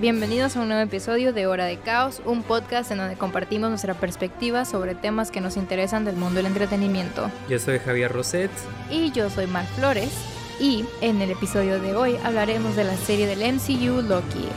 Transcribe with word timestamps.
Bienvenidos 0.00 0.56
a 0.56 0.60
un 0.60 0.68
nuevo 0.68 0.80
episodio 0.84 1.32
de 1.32 1.48
Hora 1.48 1.64
de 1.64 1.76
Caos, 1.76 2.22
un 2.24 2.44
podcast 2.44 2.92
en 2.92 2.98
donde 2.98 3.16
compartimos 3.16 3.68
nuestra 3.68 3.94
perspectiva 3.94 4.64
sobre 4.64 4.94
temas 4.94 5.32
que 5.32 5.40
nos 5.40 5.56
interesan 5.56 6.04
del 6.04 6.14
mundo 6.14 6.36
del 6.36 6.46
entretenimiento. 6.46 7.28
Yo 7.48 7.58
soy 7.58 7.80
Javier 7.80 8.12
Roset. 8.12 8.50
Y 8.92 9.10
yo 9.10 9.28
soy 9.28 9.48
Mar 9.48 9.66
Flores. 9.66 10.12
Y 10.60 10.84
en 11.00 11.20
el 11.20 11.32
episodio 11.32 11.80
de 11.80 11.96
hoy 11.96 12.16
hablaremos 12.22 12.76
de 12.76 12.84
la 12.84 12.96
serie 12.96 13.26
del 13.26 13.40
MCU 13.40 14.00
Loki. 14.02 14.48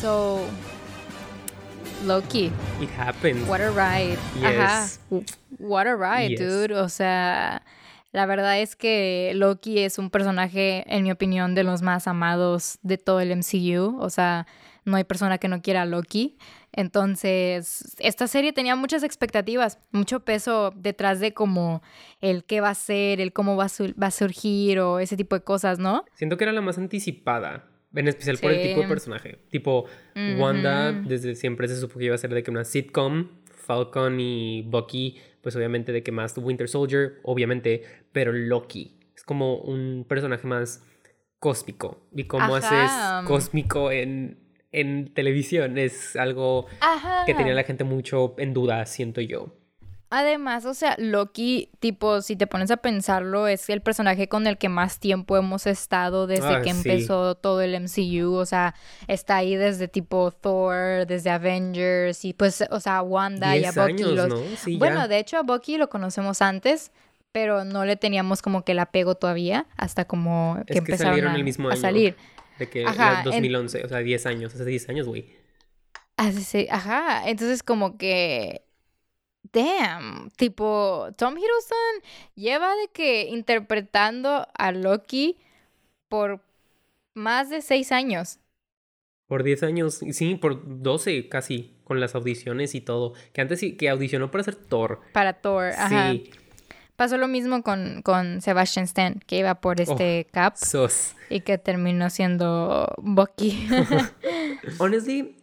So, 0.00 0.38
Loki. 2.06 2.52
It 2.80 2.90
happened. 2.96 3.48
What 3.48 3.60
a 3.60 3.70
ride. 3.70 4.18
Ajá. 4.44 4.86
What 5.58 5.88
a 5.88 5.96
ride, 5.96 6.36
dude. 6.36 6.76
O 6.76 6.88
sea, 6.88 7.60
la 8.12 8.26
verdad 8.26 8.60
es 8.60 8.76
que 8.76 9.32
Loki 9.34 9.80
es 9.80 9.98
un 9.98 10.10
personaje, 10.10 10.84
en 10.86 11.02
mi 11.02 11.10
opinión, 11.10 11.54
de 11.54 11.64
los 11.64 11.82
más 11.82 12.06
amados 12.08 12.78
de 12.82 12.98
todo 12.98 13.20
el 13.20 13.36
MCU. 13.36 13.98
O 14.00 14.10
sea, 14.10 14.46
no 14.84 14.96
hay 14.96 15.04
persona 15.04 15.38
que 15.38 15.48
no 15.48 15.62
quiera 15.62 15.82
a 15.82 15.86
Loki. 15.86 16.38
Entonces, 16.72 17.96
esta 17.98 18.26
serie 18.26 18.52
tenía 18.52 18.76
muchas 18.76 19.02
expectativas, 19.02 19.78
mucho 19.92 20.20
peso 20.20 20.72
detrás 20.76 21.20
de 21.20 21.34
como 21.34 21.82
el 22.20 22.44
qué 22.44 22.60
va 22.60 22.70
a 22.70 22.74
ser, 22.74 23.20
el 23.20 23.32
cómo 23.32 23.56
va 23.56 23.64
a, 23.64 24.10
surgir 24.10 24.80
o 24.80 24.98
ese 25.00 25.16
tipo 25.16 25.34
de 25.34 25.42
cosas, 25.42 25.78
¿no? 25.78 26.04
Siento 26.14 26.36
que 26.36 26.44
era 26.44 26.52
la 26.52 26.60
más 26.60 26.78
anticipada. 26.78 27.66
En 27.92 28.06
especial 28.06 28.38
por 28.38 28.52
el 28.52 28.62
tipo 28.68 28.82
de 28.82 28.86
personaje. 28.86 29.38
Tipo, 29.50 29.86
Wanda, 30.38 30.92
desde 30.92 31.34
siempre 31.34 31.66
se 31.66 31.74
supo 31.76 31.98
que 31.98 32.04
iba 32.04 32.14
a 32.14 32.18
ser 32.18 32.32
de 32.32 32.44
que 32.44 32.50
una 32.52 32.64
sitcom, 32.64 33.28
Falcon 33.66 34.20
y 34.20 34.62
Bucky 34.62 35.18
pues 35.42 35.56
obviamente 35.56 35.92
de 35.92 36.02
que 36.02 36.12
más 36.12 36.36
Winter 36.36 36.68
Soldier, 36.68 37.20
obviamente, 37.22 37.82
pero 38.12 38.32
Loki 38.32 38.98
es 39.14 39.24
como 39.24 39.56
un 39.56 40.04
personaje 40.08 40.46
más 40.46 40.84
cósmico. 41.38 42.06
Y 42.12 42.24
cómo 42.24 42.54
haces 42.54 42.90
cósmico 43.26 43.90
en, 43.90 44.38
en 44.72 45.12
televisión 45.12 45.78
es 45.78 46.16
algo 46.16 46.66
que 47.26 47.34
tenía 47.34 47.54
la 47.54 47.64
gente 47.64 47.84
mucho 47.84 48.34
en 48.38 48.54
duda, 48.54 48.84
siento 48.86 49.20
yo. 49.20 49.54
Además, 50.12 50.64
o 50.64 50.74
sea, 50.74 50.96
Loki, 50.98 51.70
tipo, 51.78 52.20
si 52.20 52.34
te 52.34 52.48
pones 52.48 52.72
a 52.72 52.78
pensarlo, 52.78 53.46
es 53.46 53.70
el 53.70 53.80
personaje 53.80 54.28
con 54.28 54.48
el 54.48 54.58
que 54.58 54.68
más 54.68 54.98
tiempo 54.98 55.36
hemos 55.36 55.68
estado 55.68 56.26
desde 56.26 56.56
ah, 56.56 56.62
que 56.62 56.70
empezó 56.70 57.36
todo 57.36 57.60
el 57.62 57.80
MCU. 57.80 58.34
O 58.34 58.44
sea, 58.44 58.74
está 59.06 59.36
ahí 59.36 59.54
desde 59.54 59.86
tipo 59.86 60.32
Thor, 60.32 61.06
desde 61.06 61.30
Avengers 61.30 62.24
y 62.24 62.32
pues, 62.32 62.64
o 62.72 62.80
sea, 62.80 63.02
Wanda 63.02 63.56
y 63.56 63.64
a 63.64 63.70
Bucky. 63.70 64.76
bueno, 64.78 65.06
de 65.06 65.18
hecho, 65.18 65.36
a 65.36 65.42
Bucky 65.42 65.78
lo 65.78 65.88
conocemos 65.88 66.42
antes, 66.42 66.90
pero 67.30 67.64
no 67.64 67.84
le 67.84 67.94
teníamos 67.94 68.42
como 68.42 68.64
que 68.64 68.72
el 68.72 68.80
apego 68.80 69.14
todavía 69.14 69.66
hasta 69.76 70.06
como 70.06 70.58
que, 70.66 70.78
empezaron 70.78 71.28
a, 71.28 71.36
el 71.36 71.44
mismo 71.44 71.70
a 71.70 71.76
salir. 71.76 72.16
De 72.60 72.68
que 72.68 72.86
Ajá, 72.86 73.22
2011, 73.24 73.84
o 73.84 73.88
sea, 73.88 73.98
10 73.98 74.26
años, 74.26 74.54
hace 74.54 74.64
10 74.64 74.88
años, 74.90 75.06
güey. 75.08 75.34
Ajá, 76.70 77.28
entonces 77.28 77.62
como 77.62 77.96
que 77.96 78.62
damn, 79.52 80.30
tipo, 80.36 81.08
Tom 81.16 81.36
Hiddleston 81.36 82.12
lleva 82.34 82.74
de 82.76 82.88
que 82.92 83.24
interpretando 83.28 84.46
a 84.54 84.72
Loki 84.72 85.38
por 86.08 86.42
más 87.14 87.50
de 87.50 87.62
seis 87.62 87.92
años. 87.92 88.38
Por 89.26 89.44
diez 89.44 89.62
años, 89.62 90.00
sí, 90.10 90.34
por 90.34 90.82
doce 90.82 91.28
casi, 91.28 91.76
con 91.84 92.00
las 92.00 92.14
audiciones 92.14 92.74
y 92.74 92.80
todo. 92.80 93.14
Que 93.32 93.40
antes 93.40 93.60
sí, 93.60 93.76
que 93.76 93.88
audicionó 93.88 94.30
para 94.30 94.44
ser 94.44 94.56
Thor. 94.56 95.00
Para 95.12 95.34
Thor, 95.34 95.66
ajá. 95.66 96.12
Sí. 96.12 96.30
Pasó 97.00 97.16
lo 97.16 97.28
mismo 97.28 97.62
con, 97.62 98.02
con 98.02 98.42
Sebastian 98.42 98.84
Stan, 98.84 99.22
que 99.26 99.38
iba 99.38 99.54
por 99.62 99.80
este 99.80 100.26
oh, 100.28 100.32
Cap. 100.34 100.56
Y 101.30 101.40
que 101.40 101.56
terminó 101.56 102.10
siendo 102.10 102.92
Bucky. 102.98 103.66
Honestly, 104.78 105.34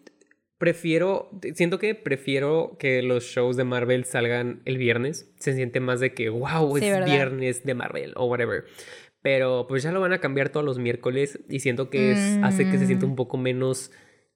Prefiero, 0.59 1.31
siento 1.55 1.79
que 1.79 1.95
prefiero 1.95 2.77
que 2.77 3.01
los 3.01 3.23
shows 3.23 3.57
de 3.57 3.63
Marvel 3.63 4.05
salgan 4.05 4.61
el 4.65 4.77
viernes. 4.77 5.33
Se 5.39 5.55
siente 5.55 5.79
más 5.79 5.99
de 5.99 6.13
que, 6.13 6.29
wow, 6.29 6.77
es 6.77 7.05
viernes 7.05 7.63
de 7.63 7.73
Marvel 7.73 8.13
o 8.17 8.27
whatever. 8.27 8.65
Pero 9.23 9.65
pues 9.67 9.81
ya 9.81 9.91
lo 9.91 9.99
van 9.99 10.13
a 10.13 10.19
cambiar 10.19 10.49
todos 10.49 10.63
los 10.63 10.77
miércoles 10.77 11.39
y 11.49 11.61
siento 11.61 11.89
que 11.89 12.11
es, 12.11 12.39
hace 12.43 12.69
que 12.69 12.77
se 12.77 12.85
sienta 12.85 13.07
un 13.07 13.13
mm. 13.13 13.15
poco 13.15 13.37
menos 13.37 13.91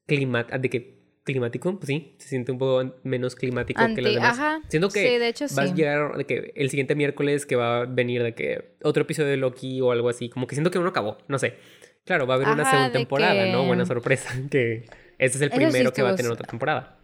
climático, 0.07 0.57
de 0.57 0.69
que 0.71 1.00
climático, 1.23 1.77
pues 1.77 1.87
sí, 1.87 2.15
se 2.17 2.29
siente 2.29 2.51
un 2.51 2.57
poco 2.57 2.95
menos 3.03 3.35
climático 3.35 3.81
que 3.95 4.01
los 4.01 4.13
demás. 4.13 4.39
Ajá. 4.39 4.61
Siento 4.67 4.89
que 4.89 5.07
sí, 5.07 5.17
de 5.17 5.27
hecho, 5.27 5.45
va 5.57 5.63
a 5.63 5.65
llegar 5.67 6.17
de 6.17 6.25
que 6.25 6.53
el 6.55 6.69
siguiente 6.69 6.95
miércoles 6.95 7.45
que 7.45 7.55
va 7.55 7.81
a 7.81 7.85
venir 7.85 8.23
de 8.23 8.33
que 8.33 8.75
otro 8.83 9.03
episodio 9.03 9.29
de 9.29 9.37
Loki 9.37 9.81
o 9.81 9.91
algo 9.91 10.09
así, 10.09 10.29
como 10.29 10.47
que 10.47 10.55
siento 10.55 10.71
que 10.71 10.79
uno 10.79 10.89
acabó, 10.89 11.17
no 11.27 11.37
sé. 11.37 11.55
Claro, 12.05 12.25
va 12.25 12.33
a 12.33 12.37
haber 12.37 12.49
una 12.49 12.65
segunda 12.65 12.91
temporada, 12.91 13.45
¿no? 13.47 13.65
Buena 13.65 13.85
sorpresa 13.85 14.33
que 14.49 14.85
este 15.19 15.37
es 15.37 15.41
el 15.41 15.51
primero 15.51 15.93
que 15.93 16.01
va 16.01 16.09
a 16.09 16.15
tener 16.15 16.31
otra 16.31 16.47
temporada. 16.47 16.97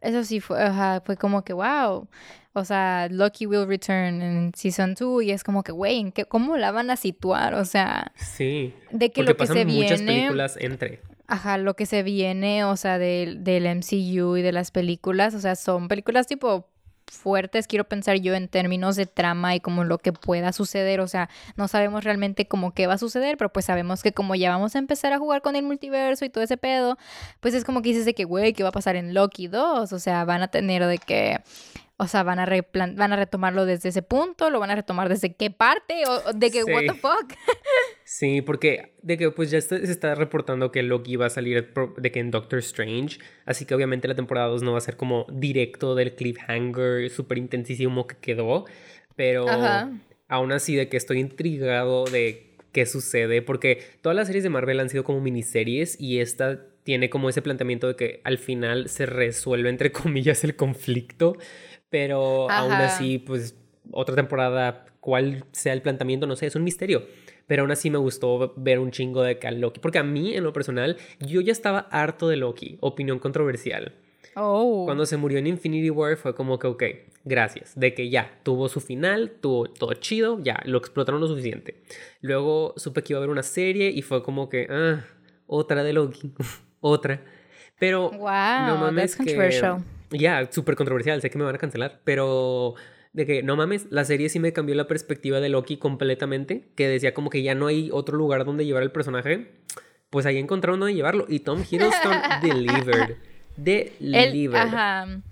Eso 0.00 0.24
sí 0.24 0.40
fue, 0.40 0.58
fue 1.04 1.16
como 1.16 1.44
que, 1.44 1.52
wow. 1.52 2.08
O 2.52 2.64
sea, 2.64 3.08
Loki 3.10 3.46
will 3.46 3.66
return 3.68 4.22
en 4.22 4.52
Season 4.54 4.94
2 4.98 5.22
y 5.22 5.30
es 5.30 5.44
como 5.44 5.62
que, 5.62 5.70
güey, 5.70 6.12
¿cómo 6.28 6.56
la 6.56 6.72
van 6.72 6.90
a 6.90 6.96
situar? 6.96 7.54
O 7.54 7.64
sea... 7.64 8.12
Sí. 8.16 8.74
De 8.90 9.10
que 9.10 9.22
lo 9.22 9.36
que 9.36 9.46
se 9.46 9.64
viene... 9.64 9.82
muchas 9.82 10.02
películas 10.02 10.56
entre. 10.58 11.00
Ajá, 11.30 11.58
lo 11.58 11.74
que 11.74 11.86
se 11.86 12.02
viene, 12.02 12.64
o 12.64 12.76
sea, 12.76 12.98
del, 12.98 13.38
MCU 13.46 14.36
y 14.36 14.42
de 14.42 14.50
las 14.50 14.72
películas, 14.72 15.32
o 15.36 15.40
sea, 15.40 15.54
son 15.54 15.86
películas 15.86 16.26
tipo 16.26 16.66
fuertes, 17.06 17.68
quiero 17.68 17.84
pensar 17.84 18.16
yo 18.16 18.34
en 18.34 18.48
términos 18.48 18.96
de 18.96 19.06
trama 19.06 19.54
y 19.54 19.60
como 19.60 19.84
lo 19.84 19.98
que 19.98 20.12
pueda 20.12 20.52
suceder, 20.52 20.98
o 20.98 21.06
sea, 21.06 21.30
no 21.54 21.68
sabemos 21.68 22.02
realmente 22.02 22.48
cómo 22.48 22.74
qué 22.74 22.88
va 22.88 22.94
a 22.94 22.98
suceder, 22.98 23.36
pero 23.36 23.52
pues 23.52 23.64
sabemos 23.64 24.02
que 24.02 24.12
como 24.12 24.34
ya 24.34 24.50
vamos 24.50 24.74
a 24.74 24.80
empezar 24.80 25.12
a 25.12 25.20
jugar 25.20 25.40
con 25.40 25.54
el 25.54 25.62
multiverso 25.62 26.24
y 26.24 26.30
todo 26.30 26.42
ese 26.42 26.56
pedo, 26.56 26.98
pues 27.38 27.54
es 27.54 27.64
como 27.64 27.80
que 27.80 27.90
dices 27.90 28.06
de 28.06 28.14
que, 28.14 28.24
güey, 28.24 28.52
¿qué 28.52 28.64
va 28.64 28.70
a 28.70 28.72
pasar 28.72 28.96
en 28.96 29.14
Loki 29.14 29.46
2? 29.46 29.92
O 29.92 29.98
sea, 30.00 30.24
van 30.24 30.42
a 30.42 30.48
tener 30.48 30.84
de 30.84 30.98
que 30.98 31.40
o 32.00 32.06
sea, 32.06 32.22
van 32.22 32.38
a, 32.38 32.46
van 32.46 33.12
a 33.12 33.16
retomarlo 33.16 33.66
desde 33.66 33.90
ese 33.90 34.00
punto, 34.00 34.48
lo 34.48 34.58
van 34.58 34.70
a 34.70 34.74
retomar 34.74 35.10
desde 35.10 35.34
qué 35.34 35.50
parte, 35.50 36.04
o 36.06 36.32
de 36.32 36.50
que, 36.50 36.64
what 36.64 36.80
the 36.80 36.94
fuck. 36.94 37.34
sí, 38.04 38.40
porque 38.40 38.94
de 39.02 39.18
que 39.18 39.30
pues 39.30 39.50
ya 39.50 39.60
se 39.60 39.84
está 39.84 40.14
reportando 40.14 40.72
que 40.72 40.82
Loki 40.82 41.16
va 41.16 41.26
a 41.26 41.30
salir 41.30 41.74
de 41.98 42.10
que 42.10 42.20
en 42.20 42.30
Doctor 42.30 42.60
Strange, 42.60 43.18
así 43.44 43.66
que 43.66 43.74
obviamente 43.74 44.08
la 44.08 44.14
temporada 44.14 44.46
2 44.46 44.62
no 44.62 44.72
va 44.72 44.78
a 44.78 44.80
ser 44.80 44.96
como 44.96 45.26
directo 45.30 45.94
del 45.94 46.14
cliffhanger 46.14 47.10
súper 47.10 47.36
intensísimo 47.36 48.06
que 48.06 48.16
quedó, 48.16 48.64
pero 49.14 49.44
aún 50.26 50.52
así 50.52 50.76
de 50.76 50.88
que 50.88 50.96
estoy 50.96 51.18
intrigado 51.20 52.04
de 52.04 52.56
qué 52.72 52.86
sucede, 52.86 53.42
porque 53.42 53.82
todas 54.00 54.16
las 54.16 54.26
series 54.26 54.42
de 54.42 54.48
Marvel 54.48 54.80
han 54.80 54.88
sido 54.88 55.04
como 55.04 55.20
miniseries 55.20 56.00
y 56.00 56.20
esta 56.20 56.64
tiene 56.82 57.10
como 57.10 57.28
ese 57.28 57.42
planteamiento 57.42 57.88
de 57.88 57.96
que 57.96 58.20
al 58.24 58.38
final 58.38 58.88
se 58.88 59.06
resuelve 59.06 59.68
entre 59.68 59.92
comillas 59.92 60.44
el 60.44 60.56
conflicto 60.56 61.36
pero 61.90 62.48
aún 62.50 62.72
así, 62.72 63.18
pues 63.18 63.56
otra 63.90 64.14
temporada, 64.14 64.86
cuál 65.00 65.44
sea 65.50 65.72
el 65.72 65.82
planteamiento, 65.82 66.26
no 66.26 66.36
sé, 66.36 66.46
es 66.46 66.54
un 66.54 66.64
misterio. 66.64 67.04
Pero 67.46 67.62
aún 67.62 67.72
así 67.72 67.90
me 67.90 67.98
gustó 67.98 68.54
ver 68.56 68.78
un 68.78 68.92
chingo 68.92 69.22
de 69.22 69.38
Loki. 69.50 69.80
Porque 69.80 69.98
a 69.98 70.04
mí, 70.04 70.34
en 70.36 70.44
lo 70.44 70.52
personal, 70.52 70.96
yo 71.18 71.40
ya 71.40 71.50
estaba 71.50 71.80
harto 71.90 72.28
de 72.28 72.36
Loki. 72.36 72.78
Opinión 72.80 73.18
controversial. 73.18 73.92
Oh. 74.36 74.84
Cuando 74.84 75.04
se 75.04 75.16
murió 75.16 75.40
en 75.40 75.48
Infinity 75.48 75.90
War 75.90 76.16
fue 76.16 76.36
como 76.36 76.60
que, 76.60 76.68
ok, 76.68 76.84
gracias. 77.24 77.72
De 77.74 77.92
que 77.92 78.08
ya, 78.08 78.38
tuvo 78.44 78.68
su 78.68 78.80
final, 78.80 79.32
tuvo 79.40 79.66
todo 79.66 79.94
chido, 79.94 80.38
ya, 80.40 80.62
lo 80.64 80.78
explotaron 80.78 81.20
lo 81.20 81.26
suficiente. 81.26 81.82
Luego 82.20 82.72
supe 82.76 83.02
que 83.02 83.14
iba 83.14 83.18
a 83.18 83.20
haber 83.20 83.30
una 83.30 83.42
serie 83.42 83.90
y 83.90 84.02
fue 84.02 84.22
como 84.22 84.48
que, 84.48 84.68
ah, 84.70 85.04
otra 85.48 85.82
de 85.82 85.92
Loki, 85.92 86.32
otra. 86.80 87.22
Pero 87.78 88.10
wow, 88.10 88.66
no 88.66 88.76
mames 88.78 89.12
that's 89.12 89.16
controversial. 89.16 89.78
Ya, 90.10 90.50
súper 90.50 90.76
controversial, 90.76 91.20
sé 91.20 91.30
que 91.30 91.38
me 91.38 91.44
van 91.44 91.54
a 91.54 91.58
cancelar, 91.58 92.00
pero 92.04 92.74
de 93.12 93.26
que 93.26 93.42
no 93.42 93.56
mames, 93.56 93.86
la 93.90 94.04
serie 94.04 94.28
sí 94.28 94.38
me 94.38 94.52
cambió 94.52 94.74
la 94.74 94.86
perspectiva 94.86 95.40
de 95.40 95.48
Loki 95.48 95.76
completamente, 95.76 96.68
que 96.74 96.88
decía 96.88 97.14
como 97.14 97.30
que 97.30 97.42
ya 97.42 97.54
no 97.54 97.66
hay 97.66 97.90
otro 97.92 98.16
lugar 98.16 98.44
donde 98.44 98.64
llevar 98.64 98.82
el 98.82 98.92
personaje, 98.92 99.52
pues 100.10 100.26
ahí 100.26 100.38
encontraron 100.38 100.80
donde 100.80 100.94
llevarlo 100.94 101.26
y 101.28 101.40
Tom 101.40 101.62
Hiddleston 101.68 102.16
delivered. 102.42 103.16
Delivered. 103.56 104.60
ajá. 104.60 105.22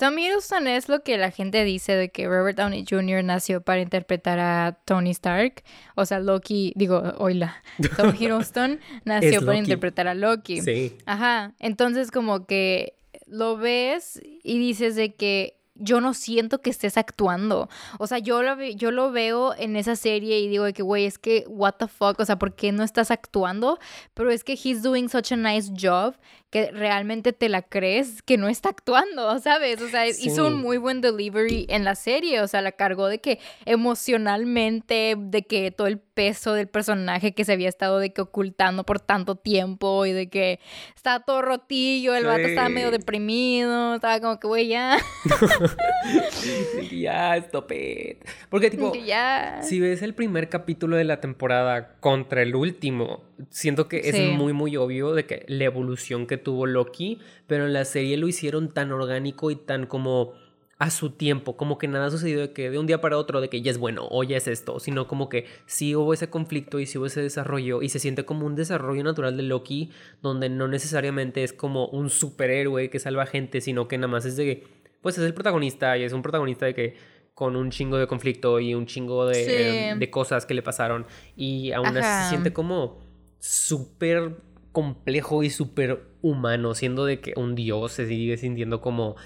Tom 0.00 0.16
Hiddleston 0.16 0.66
es 0.66 0.88
lo 0.88 1.02
que 1.02 1.18
la 1.18 1.30
gente 1.30 1.62
dice 1.62 1.94
de 1.94 2.08
que 2.08 2.26
Robert 2.26 2.56
Downey 2.56 2.86
Jr. 2.88 3.22
nació 3.22 3.60
para 3.60 3.82
interpretar 3.82 4.38
a 4.38 4.78
Tony 4.86 5.10
Stark. 5.10 5.62
O 5.94 6.06
sea, 6.06 6.20
Loki, 6.20 6.72
digo, 6.74 7.02
oila, 7.18 7.62
Tom 7.98 8.14
Hiddleston 8.18 8.80
nació 9.04 9.44
para 9.44 9.58
interpretar 9.58 10.08
a 10.08 10.14
Loki. 10.14 10.62
Sí. 10.62 10.96
Ajá. 11.04 11.52
Entonces, 11.58 12.10
como 12.10 12.46
que 12.46 12.94
lo 13.26 13.58
ves 13.58 14.22
y 14.42 14.58
dices 14.58 14.96
de 14.96 15.14
que 15.16 15.60
yo 15.74 16.00
no 16.00 16.14
siento 16.14 16.60
que 16.60 16.70
estés 16.70 16.96
actuando. 16.96 17.68
O 17.98 18.06
sea, 18.06 18.18
yo 18.18 18.42
lo, 18.42 18.58
yo 18.62 18.90
lo 18.92 19.10
veo 19.10 19.54
en 19.54 19.76
esa 19.76 19.96
serie 19.96 20.38
y 20.40 20.48
digo 20.48 20.64
de 20.64 20.72
que, 20.72 20.82
güey, 20.82 21.06
es 21.06 21.18
que, 21.18 21.44
what 21.48 21.74
the 21.78 21.88
fuck, 21.88 22.20
o 22.20 22.24
sea, 22.24 22.38
¿por 22.38 22.54
qué 22.54 22.70
no 22.72 22.84
estás 22.84 23.10
actuando? 23.10 23.78
Pero 24.14 24.30
es 24.30 24.44
que 24.44 24.52
he's 24.52 24.82
doing 24.82 25.08
such 25.08 25.32
a 25.32 25.36
nice 25.36 25.70
job 25.78 26.14
que 26.50 26.72
realmente 26.72 27.32
te 27.32 27.48
la 27.48 27.62
crees 27.62 28.22
que 28.22 28.36
no 28.36 28.48
está 28.48 28.70
actuando, 28.70 29.38
¿sabes? 29.38 29.80
O 29.80 29.88
sea, 29.88 30.06
hizo 30.08 30.48
un 30.48 30.54
muy 30.54 30.78
buen 30.78 31.00
delivery 31.00 31.66
en 31.68 31.84
la 31.84 31.94
serie, 31.94 32.40
o 32.40 32.48
sea, 32.48 32.60
la 32.60 32.72
cargó 32.72 33.06
de 33.06 33.20
que 33.20 33.38
emocionalmente, 33.66 35.14
de 35.16 35.42
que 35.42 35.70
todo 35.70 35.86
el 35.86 35.98
peso 35.98 36.52
del 36.52 36.66
personaje 36.66 37.32
que 37.32 37.44
se 37.44 37.52
había 37.52 37.68
estado 37.68 37.98
de 38.00 38.12
que 38.12 38.20
ocultando 38.20 38.84
por 38.84 38.98
tanto 38.98 39.36
tiempo 39.36 40.06
y 40.06 40.12
de 40.12 40.28
que 40.28 40.58
estaba 40.96 41.24
todo 41.24 41.40
rotillo, 41.40 42.16
el 42.16 42.26
vato 42.26 42.40
estaba 42.40 42.68
medio 42.68 42.90
deprimido, 42.90 43.94
estaba 43.94 44.20
como 44.20 44.40
que, 44.40 44.48
güey, 44.48 44.66
ya. 44.68 44.98
ya, 46.90 47.36
stop 47.36 47.70
it. 47.72 48.24
Porque, 48.48 48.70
tipo, 48.70 48.92
ya. 48.94 49.62
si 49.62 49.78
ves 49.78 50.02
el 50.02 50.14
primer 50.14 50.48
capítulo 50.48 50.96
de 50.96 51.04
la 51.04 51.20
temporada 51.20 51.94
contra 52.00 52.42
el 52.42 52.56
último, 52.56 53.22
siento 53.50 53.88
que 53.88 54.00
es 54.04 54.18
muy, 54.36 54.52
muy 54.52 54.76
obvio 54.76 55.14
de 55.14 55.24
que 55.26 55.44
la 55.46 55.64
evolución 55.64 56.26
que 56.26 56.39
tuvo 56.42 56.66
Loki, 56.66 57.18
pero 57.46 57.66
en 57.66 57.72
la 57.72 57.84
serie 57.84 58.16
lo 58.16 58.28
hicieron 58.28 58.72
tan 58.72 58.92
orgánico 58.92 59.50
y 59.50 59.56
tan 59.56 59.86
como 59.86 60.34
a 60.80 60.88
su 60.88 61.10
tiempo, 61.10 61.58
como 61.58 61.76
que 61.76 61.88
nada 61.88 62.10
sucedió 62.10 62.40
de 62.40 62.52
que 62.54 62.70
de 62.70 62.78
un 62.78 62.86
día 62.86 63.02
para 63.02 63.18
otro 63.18 63.42
de 63.42 63.50
que 63.50 63.60
ya 63.60 63.70
es 63.70 63.76
bueno 63.76 64.08
o 64.10 64.24
ya 64.24 64.38
es 64.38 64.48
esto, 64.48 64.80
sino 64.80 65.06
como 65.06 65.28
que 65.28 65.44
sí 65.66 65.94
hubo 65.94 66.14
ese 66.14 66.30
conflicto 66.30 66.80
y 66.80 66.86
sí 66.86 66.96
hubo 66.96 67.04
ese 67.04 67.20
desarrollo 67.20 67.82
y 67.82 67.90
se 67.90 67.98
siente 67.98 68.24
como 68.24 68.46
un 68.46 68.54
desarrollo 68.54 69.04
natural 69.04 69.36
de 69.36 69.42
Loki 69.42 69.90
donde 70.22 70.48
no 70.48 70.68
necesariamente 70.68 71.44
es 71.44 71.52
como 71.52 71.86
un 71.88 72.08
superhéroe 72.08 72.88
que 72.88 72.98
salva 72.98 73.26
gente, 73.26 73.60
sino 73.60 73.88
que 73.88 73.98
nada 73.98 74.08
más 74.08 74.24
es 74.24 74.36
de 74.36 74.44
que 74.46 74.66
pues 75.02 75.18
es 75.18 75.24
el 75.24 75.34
protagonista 75.34 75.98
y 75.98 76.04
es 76.04 76.14
un 76.14 76.22
protagonista 76.22 76.64
de 76.64 76.74
que 76.74 76.96
con 77.34 77.56
un 77.56 77.70
chingo 77.70 77.98
de 77.98 78.06
conflicto 78.06 78.58
y 78.58 78.74
un 78.74 78.86
chingo 78.86 79.26
de, 79.26 79.96
de 79.98 80.10
cosas 80.10 80.46
que 80.46 80.54
le 80.54 80.62
pasaron 80.62 81.04
y 81.36 81.72
aún 81.72 81.94
así 81.94 82.24
se 82.24 82.30
siente 82.30 82.54
como 82.54 83.00
súper 83.38 84.36
complejo 84.72 85.42
y 85.42 85.50
súper 85.50 86.02
humano, 86.22 86.74
siendo 86.74 87.04
de 87.04 87.20
que 87.20 87.34
un 87.36 87.54
dios 87.54 87.92
se 87.92 88.06
sigue 88.06 88.36
sintiendo 88.36 88.80
como 88.80 89.16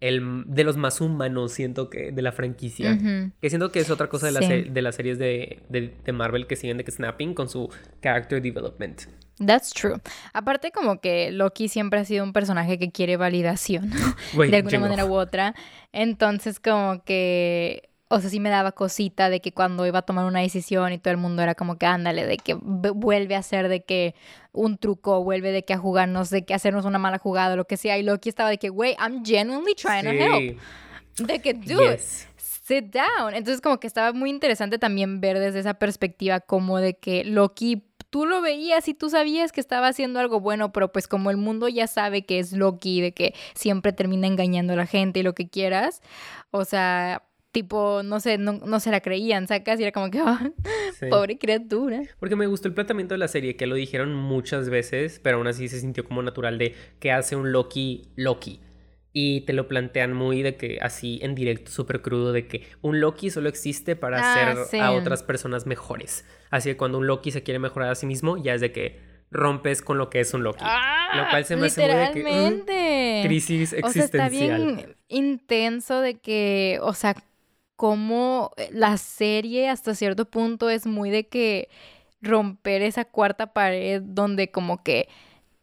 el 0.00 0.44
de 0.46 0.64
los 0.64 0.76
más 0.76 1.00
humanos, 1.00 1.52
siento 1.52 1.90
que, 1.90 2.10
de 2.10 2.22
la 2.22 2.32
franquicia. 2.32 2.98
Que 3.40 3.50
siento 3.50 3.70
que 3.70 3.80
es 3.80 3.90
otra 3.90 4.08
cosa 4.08 4.26
de, 4.26 4.32
la 4.32 4.40
de 4.40 4.82
las 4.82 4.96
series 4.96 5.18
de, 5.18 5.60
de, 5.68 6.12
Marvel 6.12 6.46
que 6.46 6.56
siguen 6.56 6.78
de 6.78 6.84
que 6.84 6.90
snapping 6.90 7.34
con 7.34 7.50
su 7.50 7.68
character 8.02 8.40
development. 8.40 9.02
That's 9.44 9.70
true. 9.70 9.96
Aparte 10.32 10.70
como 10.72 11.00
que 11.00 11.30
Loki 11.30 11.68
siempre 11.68 12.00
ha 12.00 12.04
sido 12.04 12.24
un 12.24 12.32
personaje 12.32 12.78
que 12.78 12.90
quiere 12.90 13.16
validación 13.18 13.90
de 14.36 14.56
alguna 14.56 14.80
manera 14.80 15.04
u 15.04 15.14
otra. 15.14 15.54
Entonces 15.92 16.60
como 16.60 17.04
que 17.04 17.89
o 18.12 18.20
sea, 18.20 18.28
sí 18.28 18.40
me 18.40 18.50
daba 18.50 18.72
cosita 18.72 19.30
de 19.30 19.40
que 19.40 19.52
cuando 19.52 19.86
iba 19.86 20.00
a 20.00 20.02
tomar 20.02 20.24
una 20.24 20.40
decisión 20.40 20.92
y 20.92 20.98
todo 20.98 21.12
el 21.12 21.16
mundo 21.16 21.42
era 21.42 21.54
como 21.54 21.78
que 21.78 21.86
ándale, 21.86 22.26
de 22.26 22.38
que 22.38 22.54
vuelve 22.54 23.36
a 23.36 23.42
ser 23.42 23.68
de 23.68 23.84
que 23.84 24.16
un 24.50 24.78
truco, 24.78 25.22
vuelve 25.22 25.52
de 25.52 25.64
que 25.64 25.74
a 25.74 25.78
jugarnos, 25.78 26.28
de 26.28 26.44
que 26.44 26.52
hacernos 26.52 26.84
una 26.84 26.98
mala 26.98 27.18
jugada, 27.18 27.54
lo 27.54 27.66
que 27.66 27.76
sea. 27.76 27.98
Y 27.98 28.02
Loki 28.02 28.28
estaba 28.28 28.50
de 28.50 28.58
que, 28.58 28.68
güey, 28.68 28.96
I'm 28.98 29.24
genuinely 29.24 29.76
trying 29.76 30.02
to 30.02 30.10
help. 30.10 30.58
De 31.18 31.38
que, 31.40 31.54
dude, 31.54 32.00
sit 32.36 32.92
down. 32.92 33.32
Entonces, 33.32 33.60
como 33.60 33.78
que 33.78 33.86
estaba 33.86 34.12
muy 34.12 34.30
interesante 34.30 34.80
también 34.80 35.20
ver 35.20 35.38
desde 35.38 35.60
esa 35.60 35.74
perspectiva, 35.74 36.40
como 36.40 36.78
de 36.78 36.94
que 36.94 37.22
Loki 37.22 37.84
tú 38.10 38.26
lo 38.26 38.40
veías 38.40 38.88
y 38.88 38.94
tú 38.94 39.08
sabías 39.08 39.52
que 39.52 39.60
estaba 39.60 39.86
haciendo 39.86 40.18
algo 40.18 40.40
bueno, 40.40 40.72
pero 40.72 40.90
pues 40.90 41.06
como 41.06 41.30
el 41.30 41.36
mundo 41.36 41.68
ya 41.68 41.86
sabe 41.86 42.26
que 42.26 42.40
es 42.40 42.52
Loki, 42.52 43.00
de 43.00 43.12
que 43.12 43.34
siempre 43.54 43.92
termina 43.92 44.26
engañando 44.26 44.72
a 44.72 44.76
la 44.76 44.86
gente 44.86 45.20
y 45.20 45.22
lo 45.22 45.32
que 45.32 45.48
quieras, 45.48 46.02
o 46.50 46.64
sea, 46.64 47.22
tipo, 47.52 48.02
no 48.02 48.20
sé, 48.20 48.38
no, 48.38 48.80
se 48.80 48.90
la 48.90 49.00
creían, 49.00 49.48
sacas, 49.48 49.80
y 49.80 49.82
era 49.82 49.92
como 49.92 50.10
que, 50.10 50.20
ah, 50.20 50.50
pobre 51.10 51.38
criatura. 51.38 52.02
Porque 52.18 52.36
me 52.36 52.46
gustó 52.46 52.68
el 52.68 52.74
planteamiento 52.74 53.14
de 53.14 53.18
la 53.18 53.28
serie, 53.28 53.56
que 53.56 53.66
lo 53.66 53.74
dijeron 53.74 54.14
muchas 54.14 54.70
veces, 54.70 55.20
pero 55.22 55.38
aún 55.38 55.46
así 55.46 55.68
se 55.68 55.80
sintió 55.80 56.04
como 56.04 56.22
natural 56.22 56.58
de 56.58 56.74
que 56.98 57.12
hace 57.12 57.36
un 57.36 57.52
Loki 57.52 58.08
Loki. 58.16 58.60
Y 59.12 59.40
te 59.40 59.54
lo 59.54 59.66
plantean 59.66 60.12
muy 60.12 60.42
de 60.42 60.56
que 60.56 60.78
así 60.80 61.18
en 61.22 61.34
directo, 61.34 61.72
súper 61.72 62.00
crudo, 62.00 62.32
de 62.32 62.46
que 62.46 62.62
un 62.80 63.00
Loki 63.00 63.30
solo 63.30 63.48
existe 63.48 63.96
para 63.96 64.18
ah, 64.20 64.50
hacer 64.52 64.80
a 64.80 64.92
otras 64.92 65.24
personas 65.24 65.66
mejores. 65.66 66.24
Así 66.50 66.70
que 66.70 66.76
cuando 66.76 66.98
un 66.98 67.08
Loki 67.08 67.32
se 67.32 67.42
quiere 67.42 67.58
mejorar 67.58 67.90
a 67.90 67.96
sí 67.96 68.06
mismo, 68.06 68.36
ya 68.36 68.54
es 68.54 68.60
de 68.60 68.70
que 68.70 69.00
rompes 69.32 69.82
con 69.82 69.98
lo 69.98 70.10
que 70.10 70.20
es 70.20 70.32
un 70.32 70.44
Loki. 70.44 70.64
lo 71.14 71.28
cual 71.28 71.44
se 71.44 71.56
me 71.56 71.66
hace 71.66 71.88
muy 71.88 72.22
de 72.22 72.64
que, 72.64 73.24
mm, 73.24 73.26
crisis 73.26 73.72
existencial. 73.72 73.90
O 73.90 73.92
sea, 73.92 74.04
está 74.04 74.28
bien 74.28 74.96
intenso 75.08 76.00
de 76.00 76.14
que, 76.18 76.78
o 76.82 76.94
sea, 76.94 77.16
como 77.80 78.50
eh, 78.58 78.68
la 78.72 78.98
serie 78.98 79.70
hasta 79.70 79.94
cierto 79.94 80.26
punto 80.26 80.68
es 80.68 80.86
muy 80.86 81.08
de 81.08 81.28
que 81.28 81.70
romper 82.20 82.82
esa 82.82 83.06
cuarta 83.06 83.54
pared 83.54 84.02
donde 84.04 84.50
como 84.50 84.82
que 84.82 85.08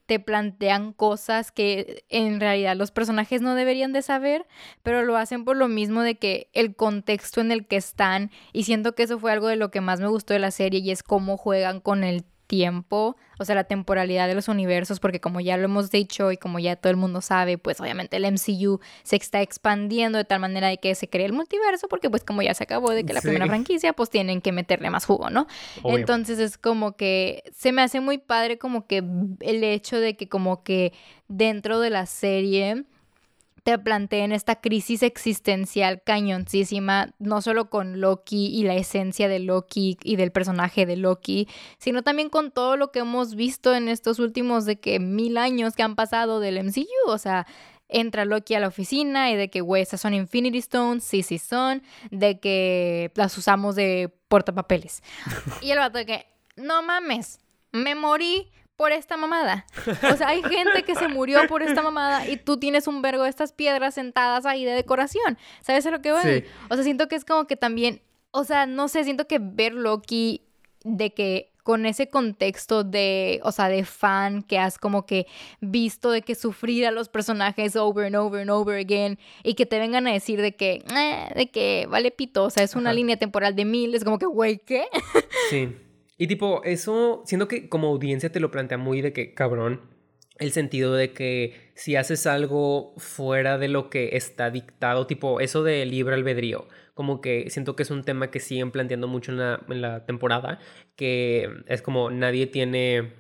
te 0.07 0.19
plantean 0.19 0.93
cosas 0.93 1.51
que 1.51 2.03
en 2.09 2.39
realidad 2.39 2.75
los 2.75 2.89
personajes 2.89 3.43
no 3.43 3.53
deberían 3.53 3.93
de 3.93 4.01
saber, 4.01 4.47
pero 4.81 5.03
lo 5.03 5.15
hacen 5.15 5.45
por 5.45 5.57
lo 5.57 5.67
mismo 5.67 6.01
de 6.01 6.15
que 6.15 6.49
el 6.53 6.75
contexto 6.75 7.39
en 7.39 7.51
el 7.51 7.67
que 7.67 7.75
están 7.75 8.31
y 8.51 8.63
siento 8.63 8.95
que 8.95 9.03
eso 9.03 9.19
fue 9.19 9.31
algo 9.31 9.47
de 9.47 9.55
lo 9.55 9.69
que 9.69 9.81
más 9.81 9.99
me 9.99 10.07
gustó 10.07 10.33
de 10.33 10.39
la 10.39 10.49
serie 10.49 10.79
y 10.79 10.89
es 10.89 11.03
cómo 11.03 11.37
juegan 11.37 11.81
con 11.81 12.03
el 12.03 12.25
tiempo, 12.47 13.17
o 13.37 13.45
sea, 13.45 13.55
la 13.55 13.65
temporalidad 13.65 14.27
de 14.27 14.33
los 14.33 14.47
universos, 14.47 14.99
porque 14.99 15.19
como 15.19 15.39
ya 15.39 15.57
lo 15.57 15.65
hemos 15.65 15.91
dicho 15.91 16.31
y 16.31 16.37
como 16.37 16.59
ya 16.59 16.75
todo 16.75 16.89
el 16.89 16.97
mundo 16.97 17.21
sabe, 17.21 17.57
pues 17.57 17.79
obviamente 17.79 18.17
el 18.17 18.25
MCU 18.31 18.79
se 19.03 19.17
está 19.17 19.41
expandiendo 19.41 20.17
de 20.17 20.25
tal 20.25 20.39
manera 20.39 20.69
de 20.69 20.77
que 20.77 20.95
se 20.95 21.09
cree 21.09 21.25
el 21.25 21.33
multiverso, 21.33 21.87
porque 21.87 22.09
pues 22.09 22.23
como 22.23 22.41
ya 22.41 22.53
se 22.53 22.63
acabó 22.63 22.91
de 22.91 23.05
que 23.05 23.13
la 23.13 23.21
primera 23.21 23.45
franquicia, 23.45 23.93
pues 23.93 24.09
tienen 24.09 24.41
que 24.41 24.51
meterle 24.51 24.89
más 24.89 25.05
jugo, 25.05 25.29
¿no? 25.29 25.47
Entonces 25.83 26.39
es 26.39 26.57
como 26.57 26.95
que 26.95 27.43
se 27.53 27.71
me 27.71 27.81
hace 27.81 27.99
muy 27.99 28.17
padre 28.17 28.57
como 28.57 28.87
que 28.87 29.03
el 29.41 29.63
hecho 29.63 29.99
de 29.99 30.15
que 30.15 30.29
como 30.29 30.63
que 30.63 30.93
dentro 31.27 31.79
de 31.79 31.89
la 31.89 32.05
serie 32.05 32.85
te 33.67 33.77
planteen 33.77 34.31
esta 34.31 34.61
crisis 34.61 35.03
existencial 35.03 36.01
cañoncísima, 36.01 37.13
no 37.19 37.41
solo 37.41 37.69
con 37.69 37.99
Loki 37.99 38.45
y 38.45 38.63
la 38.63 38.75
esencia 38.75 39.27
de 39.27 39.39
Loki 39.39 39.97
y 40.03 40.15
del 40.15 40.31
personaje 40.31 40.85
de 40.85 40.95
Loki, 40.95 41.49
sino 41.77 42.01
también 42.01 42.29
con 42.29 42.51
todo 42.51 42.77
lo 42.77 42.93
que 42.93 42.99
hemos 42.99 43.35
visto 43.35 43.75
en 43.75 43.89
estos 43.89 44.19
últimos 44.19 44.63
de 44.63 44.79
que 44.79 45.01
mil 45.01 45.37
años 45.37 45.75
que 45.75 45.83
han 45.83 45.97
pasado 45.97 46.39
del 46.39 46.63
MCU, 46.63 47.09
o 47.09 47.17
sea, 47.17 47.45
entra 47.89 48.23
Loki 48.23 48.55
a 48.55 48.61
la 48.61 48.69
oficina 48.69 49.31
y 49.31 49.35
de 49.35 49.49
que, 49.49 49.59
güey, 49.59 49.81
esas 49.81 49.99
son 49.99 50.13
Infinity 50.13 50.59
Stones, 50.59 51.03
sí, 51.03 51.21
sí 51.21 51.37
son, 51.37 51.83
de 52.09 52.39
que 52.39 53.11
las 53.15 53.37
usamos 53.37 53.75
de 53.75 54.09
portapapeles. 54.29 55.03
y 55.61 55.71
el 55.71 55.79
vato 55.79 55.97
de 55.97 56.05
que, 56.05 56.25
no 56.55 56.83
mames, 56.83 57.41
me 57.73 57.95
morí 57.95 58.49
por 58.77 58.91
esta 58.91 59.17
mamada. 59.17 59.65
O 60.11 60.15
sea, 60.15 60.29
hay 60.29 60.43
gente 60.43 60.83
que 60.83 60.95
se 60.95 61.07
murió 61.07 61.41
por 61.47 61.63
esta 61.63 61.81
mamada 61.81 62.27
y 62.27 62.37
tú 62.37 62.57
tienes 62.57 62.87
un 62.87 63.01
vergo 63.01 63.23
de 63.23 63.29
estas 63.29 63.51
piedras 63.51 63.95
sentadas 63.95 64.45
ahí 64.45 64.63
de 64.63 64.71
decoración. 64.71 65.37
¿Sabes 65.61 65.85
a 65.87 65.91
lo 65.91 66.01
que 66.01 66.11
voy? 66.11 66.45
O 66.69 66.75
sea, 66.75 66.83
siento 66.83 67.07
que 67.07 67.15
es 67.15 67.25
como 67.25 67.47
que 67.47 67.57
también, 67.57 68.01
o 68.31 68.43
sea, 68.43 68.67
no 68.67 68.87
sé, 68.87 69.03
siento 69.03 69.27
que 69.27 69.39
ver 69.41 69.73
Loki 69.73 70.43
de 70.83 71.11
que 71.11 71.51
con 71.63 71.85
ese 71.85 72.07
contexto 72.07 72.85
de, 72.85 73.41
o 73.43 73.51
sea, 73.51 73.67
de 73.67 73.83
fan 73.83 74.41
que 74.41 74.57
has 74.57 74.77
como 74.77 75.05
que 75.05 75.27
visto 75.59 76.11
de 76.11 76.21
que 76.21 76.33
sufrir 76.33 76.85
a 76.85 76.91
los 76.91 77.09
personajes 77.09 77.75
over 77.75 78.05
and 78.05 78.15
over 78.15 78.41
and 78.41 78.51
over 78.51 78.79
again 78.79 79.19
y 79.43 79.55
que 79.55 79.65
te 79.65 79.77
vengan 79.77 80.07
a 80.07 80.13
decir 80.13 80.41
de 80.41 80.55
que, 80.55 80.85
eh, 80.95 81.33
de 81.35 81.51
que 81.51 81.85
vale 81.89 82.11
pito, 82.11 82.45
o 82.45 82.49
sea, 82.49 82.63
es 82.63 82.75
una 82.75 82.93
línea 82.93 83.17
temporal 83.17 83.53
de 83.55 83.65
mil, 83.65 83.95
es 83.95 84.05
como 84.05 84.17
que, 84.17 84.27
güey, 84.27 84.59
¿qué? 84.59 84.85
Sí. 85.49 85.75
Y 86.17 86.27
tipo, 86.27 86.63
eso, 86.63 87.21
siendo 87.25 87.47
que 87.47 87.69
como 87.69 87.87
audiencia 87.87 88.31
te 88.31 88.39
lo 88.39 88.51
plantea 88.51 88.77
muy 88.77 89.01
de 89.01 89.13
que, 89.13 89.33
cabrón, 89.33 89.81
el 90.39 90.51
sentido 90.51 90.93
de 90.93 91.13
que 91.13 91.71
si 91.75 91.95
haces 91.95 92.27
algo 92.27 92.93
fuera 92.97 93.57
de 93.57 93.67
lo 93.67 93.89
que 93.89 94.15
está 94.17 94.49
dictado, 94.49 95.07
tipo 95.07 95.39
eso 95.39 95.63
de 95.63 95.85
libre 95.85 96.15
albedrío, 96.15 96.67
como 96.93 97.21
que 97.21 97.49
siento 97.49 97.75
que 97.75 97.83
es 97.83 97.91
un 97.91 98.03
tema 98.03 98.31
que 98.31 98.39
siguen 98.39 98.71
planteando 98.71 99.07
mucho 99.07 99.31
en 99.31 99.37
la, 99.39 99.63
en 99.69 99.81
la 99.81 100.05
temporada, 100.05 100.59
que 100.95 101.49
es 101.67 101.81
como 101.81 102.09
nadie 102.09 102.47
tiene 102.47 103.13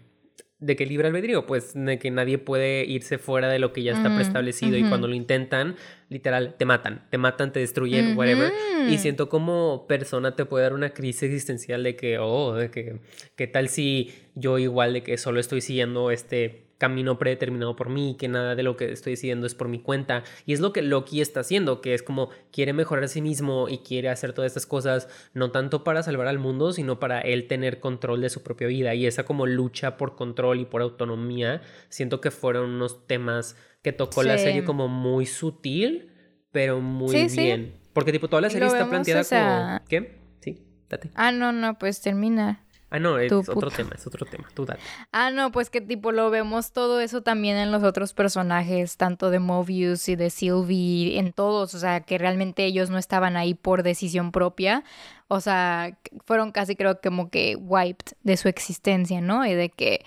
de 0.59 0.75
que 0.75 0.85
libre 0.85 1.07
albedrío, 1.07 1.45
pues 1.45 1.73
de 1.75 1.99
que 1.99 2.09
nadie 2.09 2.39
puede 2.39 2.83
irse 2.85 3.17
fuera 3.19 3.47
de 3.47 3.59
lo 3.59 3.73
que 3.73 3.83
ya 3.83 3.93
está 3.93 4.13
preestablecido 4.13 4.75
y 4.75 4.89
cuando 4.89 5.07
lo 5.07 5.13
intentan, 5.13 5.75
literal, 6.09 6.55
te 6.57 6.65
matan, 6.65 7.05
te 7.11 7.17
matan, 7.19 7.53
te 7.53 7.59
destruyen, 7.59 8.17
whatever. 8.17 8.51
Y 8.89 8.97
siento 8.97 9.29
como 9.29 9.85
persona 9.87 10.35
te 10.35 10.45
puede 10.45 10.63
dar 10.63 10.73
una 10.73 10.91
crisis 10.91 11.23
existencial 11.23 11.83
de 11.83 11.95
que, 11.95 12.17
oh, 12.17 12.55
de 12.55 12.71
que, 12.71 12.99
¿qué 13.35 13.45
tal 13.45 13.69
si 13.69 14.13
yo 14.33 14.57
igual 14.57 14.93
de 14.93 15.03
que 15.03 15.17
solo 15.17 15.39
estoy 15.39 15.61
siguiendo 15.61 16.09
este 16.09 16.66
camino 16.77 17.17
predeterminado 17.17 17.75
por 17.75 17.89
mí, 17.89 18.15
que 18.19 18.27
nada 18.27 18.55
de 18.55 18.63
lo 18.63 18.77
que 18.77 18.91
estoy 18.91 19.13
decidiendo 19.13 19.47
es 19.47 19.55
por 19.55 19.67
mi 19.67 19.79
cuenta. 19.79 20.23
Y 20.45 20.53
es 20.53 20.59
lo 20.59 20.73
que 20.73 20.81
Loki 20.81 21.21
está 21.21 21.39
haciendo, 21.39 21.81
que 21.81 21.93
es 21.93 22.03
como 22.03 22.29
quiere 22.51 22.73
mejorar 22.73 23.05
a 23.05 23.07
sí 23.07 23.21
mismo 23.21 23.67
y 23.69 23.79
quiere 23.79 24.09
hacer 24.09 24.33
todas 24.33 24.51
estas 24.51 24.65
cosas, 24.65 25.09
no 25.33 25.51
tanto 25.51 25.83
para 25.83 26.03
salvar 26.03 26.27
al 26.27 26.39
mundo, 26.39 26.71
sino 26.73 26.99
para 26.99 27.21
él 27.21 27.47
tener 27.47 27.79
control 27.79 28.21
de 28.21 28.29
su 28.29 28.43
propia 28.43 28.67
vida. 28.67 28.93
Y 28.95 29.05
esa 29.05 29.23
como 29.23 29.45
lucha 29.45 29.97
por 29.97 30.15
control 30.15 30.59
y 30.59 30.65
por 30.65 30.81
autonomía, 30.81 31.61
siento 31.89 32.21
que 32.21 32.31
fueron 32.31 32.71
unos 32.71 33.07
temas 33.07 33.55
que 33.81 33.93
tocó 33.93 34.23
la 34.23 34.37
serie 34.37 34.63
como 34.63 34.87
muy 34.87 35.25
sutil, 35.25 36.11
pero 36.51 36.79
muy 36.79 37.27
bien. 37.27 37.75
Porque 37.93 38.11
tipo 38.11 38.27
toda 38.27 38.41
la 38.41 38.49
serie 38.49 38.67
está 38.67 38.87
planteada 38.87 39.23
como... 39.23 39.87
¿Qué? 39.87 40.19
Sí, 40.39 40.61
date. 40.87 41.09
Ah, 41.15 41.31
no, 41.31 41.51
no, 41.51 41.79
pues 41.79 42.01
termina. 42.01 42.66
Ah, 42.89 42.99
no, 42.99 43.19
es 43.19 43.31
otro 43.31 43.69
tema, 43.69 43.91
es 43.95 44.07
otro 44.07 44.25
tema. 44.25 44.47
Tú 44.53 44.65
dale. 44.65 44.79
Ah, 45.11 45.29
no, 45.29 45.51
pues 45.51 45.69
que 45.69 45.81
tipo 45.81 46.13
lo 46.13 46.29
vemos 46.29 46.71
todo 46.71 47.01
eso 47.01 47.21
también 47.21 47.57
en 47.57 47.69
los 47.71 47.83
otros 47.83 48.13
personajes, 48.13 48.95
tanto 48.95 49.29
de 49.29 49.39
Mobius 49.39 50.07
y 50.07 50.15
de 50.15 50.29
Sylvie, 50.29 51.19
en 51.19 51.33
todos, 51.33 51.73
o 51.73 51.79
sea, 51.79 51.99
que 52.01 52.17
realmente 52.17 52.63
ellos 52.63 52.89
no 52.89 52.97
estaban 52.97 53.35
ahí 53.35 53.53
por 53.53 53.83
decisión 53.83 54.31
propia, 54.31 54.85
o 55.27 55.41
sea, 55.41 55.97
fueron 56.25 56.51
casi 56.53 56.77
creo 56.77 57.01
que 57.01 57.09
como 57.09 57.29
que 57.29 57.57
wiped 57.57 58.13
de 58.23 58.37
su 58.37 58.47
existencia, 58.47 59.19
¿no? 59.19 59.45
Y 59.45 59.53
de 59.53 59.69
que, 59.69 60.05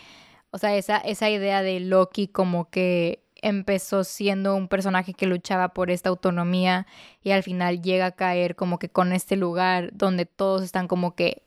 o 0.50 0.56
sea, 0.56 0.74
esa, 0.74 0.96
esa 0.98 1.28
idea 1.28 1.62
de 1.62 1.80
Loki 1.80 2.28
como 2.28 2.70
que 2.70 3.22
empezó 3.42 4.04
siendo 4.04 4.54
un 4.54 4.68
personaje 4.68 5.14
que 5.14 5.26
luchaba 5.26 5.68
por 5.70 5.90
esta 5.90 6.08
autonomía 6.08 6.86
y 7.22 7.32
al 7.32 7.42
final 7.42 7.82
llega 7.82 8.06
a 8.06 8.12
caer 8.12 8.56
como 8.56 8.78
que 8.78 8.88
con 8.88 9.12
este 9.12 9.36
lugar 9.36 9.90
donde 9.92 10.26
todos 10.26 10.62
están 10.62 10.88
como 10.88 11.14
que 11.14 11.42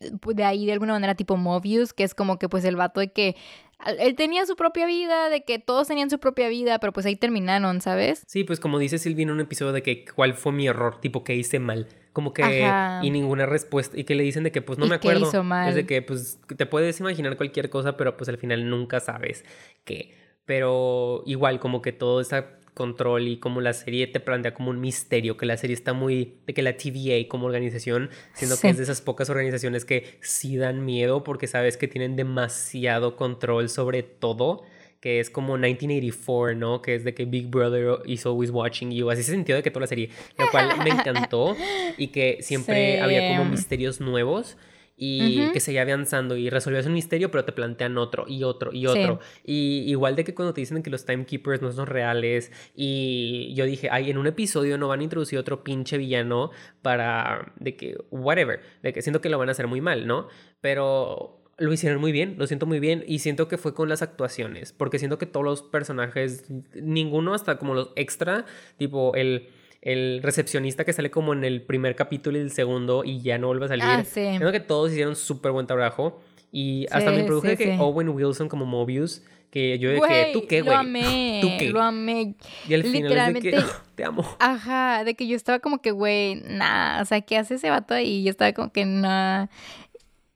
de 0.00 0.44
ahí 0.44 0.66
de 0.66 0.72
alguna 0.72 0.92
manera 0.92 1.14
tipo 1.14 1.36
Mobius, 1.36 1.92
que 1.92 2.04
es 2.04 2.14
como 2.14 2.38
que 2.38 2.48
pues 2.48 2.64
el 2.64 2.76
vato 2.76 3.00
de 3.00 3.08
que 3.12 3.36
al- 3.78 3.98
él 4.00 4.14
tenía 4.14 4.44
su 4.46 4.56
propia 4.56 4.86
vida, 4.86 5.28
de 5.28 5.42
que 5.44 5.58
todos 5.58 5.88
tenían 5.88 6.10
su 6.10 6.18
propia 6.18 6.48
vida, 6.48 6.78
pero 6.78 6.92
pues 6.92 7.06
ahí 7.06 7.16
terminaron, 7.16 7.80
¿sabes? 7.80 8.22
Sí, 8.26 8.44
pues 8.44 8.60
como 8.60 8.78
dice 8.78 8.98
Silvia 8.98 9.22
en 9.24 9.30
un 9.30 9.40
episodio 9.40 9.72
de 9.72 9.82
que 9.82 10.04
cuál 10.04 10.34
fue 10.34 10.52
mi 10.52 10.66
error, 10.66 11.00
tipo 11.00 11.24
que 11.24 11.34
hice 11.34 11.58
mal, 11.58 11.86
como 12.12 12.32
que 12.32 12.42
Ajá. 12.42 13.00
y 13.02 13.10
ninguna 13.10 13.46
respuesta 13.46 13.98
y 13.98 14.04
que 14.04 14.14
le 14.14 14.22
dicen 14.22 14.44
de 14.44 14.52
que 14.52 14.62
pues 14.62 14.78
no 14.78 14.86
¿Y 14.86 14.88
me 14.88 15.00
qué 15.00 15.08
acuerdo, 15.08 15.28
hizo 15.28 15.42
mal? 15.42 15.68
es 15.68 15.74
de 15.74 15.86
que 15.86 16.02
pues 16.02 16.38
te 16.56 16.66
puedes 16.66 16.98
imaginar 17.00 17.36
cualquier 17.36 17.68
cosa, 17.70 17.96
pero 17.96 18.16
pues 18.16 18.28
al 18.28 18.38
final 18.38 18.68
nunca 18.68 19.00
sabes 19.00 19.44
qué. 19.84 20.14
Pero 20.46 21.22
igual 21.26 21.58
como 21.58 21.82
que 21.82 21.92
todo 21.92 22.20
ese 22.20 22.44
control 22.76 23.26
y 23.26 23.38
como 23.38 23.60
la 23.62 23.72
serie 23.72 24.06
te 24.06 24.20
plantea 24.20 24.52
como 24.54 24.70
un 24.70 24.80
misterio, 24.80 25.36
que 25.36 25.46
la 25.46 25.56
serie 25.56 25.74
está 25.74 25.94
muy 25.94 26.34
de 26.46 26.52
que 26.54 26.62
la 26.62 26.76
TVA 26.76 27.26
como 27.28 27.46
organización, 27.46 28.10
siendo 28.34 28.54
Sí. 28.56 28.62
que 28.62 28.68
es 28.68 28.76
de 28.76 28.82
esas 28.84 29.00
pocas 29.00 29.30
organizaciones 29.30 29.84
que 29.86 30.18
sí 30.20 30.56
dan 30.56 30.84
miedo 30.84 31.24
porque 31.24 31.46
sabes 31.46 31.76
que 31.78 31.88
tienen 31.88 32.14
demasiado 32.16 33.16
control 33.16 33.68
sobre 33.70 34.02
todo 34.02 34.62
que 35.00 35.20
es 35.20 35.30
como 35.30 35.56
1984, 35.56 36.54
¿no? 36.58 36.82
Que 36.82 36.94
es 36.96 37.04
de 37.04 37.14
que 37.14 37.26
Big 37.26 37.46
Brother 37.48 37.98
is 38.06 38.26
always 38.26 38.50
watching 38.50 38.90
you. 38.90 39.08
Así 39.10 39.22
se 39.22 39.32
sintió 39.32 39.54
de 39.54 39.62
que 39.62 39.70
toda 39.70 39.82
la 39.82 39.86
serie, 39.86 40.10
lo 40.38 40.50
cual 40.50 40.68
me 40.82 40.90
encantó 40.90 41.54
y 41.96 42.08
que 42.08 42.38
siempre 42.40 42.94
Sí. 42.96 42.98
había 43.00 43.28
como 43.28 43.44
misterios 43.50 44.00
nuevos 44.00 44.56
y 44.96 45.50
que 45.52 45.60
seguía 45.60 45.82
avanzando 45.82 46.36
y 46.36 46.48
resolvías 46.48 46.86
un 46.86 46.94
misterio, 46.94 47.30
pero 47.30 47.44
te 47.44 47.52
plantean 47.52 47.98
otro 47.98 48.24
y 48.26 48.44
otro 48.44 48.72
y 48.72 48.80
Sí. 48.80 48.86
otro. 48.86 49.20
Y 49.44 49.84
igual 49.86 50.16
de 50.16 50.24
que 50.24 50.34
cuando 50.34 50.54
te 50.54 50.62
dicen 50.62 50.82
que 50.82 50.90
los 50.90 51.04
timekeepers 51.04 51.60
no 51.60 51.70
son 51.72 51.86
reales 51.86 52.50
y 52.74 53.52
yo 53.54 53.66
dije, 53.66 53.88
ay, 53.90 54.10
en 54.10 54.18
un 54.18 54.26
episodio 54.26 54.78
no 54.78 54.88
van 54.88 55.00
a 55.00 55.04
introducir 55.04 55.38
otro 55.38 55.62
pinche 55.62 55.98
villano 55.98 56.50
para 56.82 57.52
de 57.60 57.76
que 57.76 57.96
whatever, 58.10 58.60
de 58.82 58.92
que 58.92 59.02
siento 59.02 59.20
que 59.20 59.28
lo 59.28 59.38
van 59.38 59.48
a 59.48 59.52
hacer 59.52 59.66
muy 59.66 59.80
mal, 59.80 60.06
¿no? 60.06 60.28
Pero 60.60 61.42
lo 61.58 61.72
hicieron 61.72 62.00
muy 62.00 62.12
bien, 62.12 62.34
lo 62.38 62.46
siento 62.46 62.66
muy 62.66 62.80
bien 62.80 63.02
y 63.06 63.20
siento 63.20 63.48
que 63.48 63.56
fue 63.56 63.74
con 63.74 63.88
las 63.88 64.02
actuaciones, 64.02 64.72
porque 64.72 64.98
siento 64.98 65.16
que 65.18 65.26
todos 65.26 65.44
los 65.44 65.62
personajes, 65.62 66.44
ninguno 66.74 67.32
hasta 67.32 67.58
como 67.58 67.74
los 67.74 67.90
extra, 67.96 68.44
tipo 68.76 69.14
el, 69.14 69.48
el 69.86 70.20
recepcionista 70.22 70.84
que 70.84 70.92
sale 70.92 71.10
como 71.10 71.32
en 71.32 71.44
el 71.44 71.62
primer 71.62 71.94
capítulo 71.94 72.36
y 72.38 72.40
el 72.40 72.50
segundo 72.50 73.04
y 73.04 73.20
ya 73.20 73.38
no 73.38 73.46
vuelve 73.46 73.66
a 73.66 73.68
salir, 73.68 73.84
Ah, 73.86 74.02
sí. 74.04 74.10
siento 74.20 74.50
que 74.50 74.58
todos 74.60 74.90
hicieron 74.90 75.14
súper 75.14 75.52
buen 75.52 75.66
trabajo 75.66 76.20
y 76.50 76.86
hasta 76.90 77.10
Sí, 77.10 77.16
me 77.16 77.22
produjo 77.24 77.42
sí, 77.46 77.50
de 77.50 77.56
que. 77.56 77.76
Owen 77.78 78.08
Wilson 78.08 78.48
como 78.48 78.66
Mobius, 78.66 79.22
que 79.50 79.78
yo 79.78 79.90
de 79.90 80.00
que, 80.00 80.30
¿tú 80.32 80.46
qué, 80.48 80.58
lo 80.58 80.64
güey? 80.66 80.76
amé, 80.76 81.38
¿Tú 81.42 81.48
qué? 81.58 81.70
lo 81.70 81.80
amé. 81.80 82.34
Y 82.68 82.74
al 82.74 82.82
final 82.82 83.12
es 83.12 83.34
de 83.34 83.40
que, 83.40 83.50
Literalmente- 83.50 83.64
te 83.94 84.04
amo. 84.04 84.24
Ajá, 84.40 85.04
de 85.04 85.14
que 85.14 85.26
yo 85.28 85.36
estaba 85.36 85.60
como 85.60 85.80
que, 85.80 85.92
güey, 85.92 86.34
nah, 86.34 87.00
o 87.00 87.04
sea, 87.04 87.20
¿qué 87.20 87.38
hace 87.38 87.54
ese 87.54 87.70
vato 87.70 87.94
ahí? 87.94 88.24
Yo 88.24 88.30
estaba 88.30 88.52
como 88.52 88.72
que, 88.72 88.84
nah. 88.84 89.46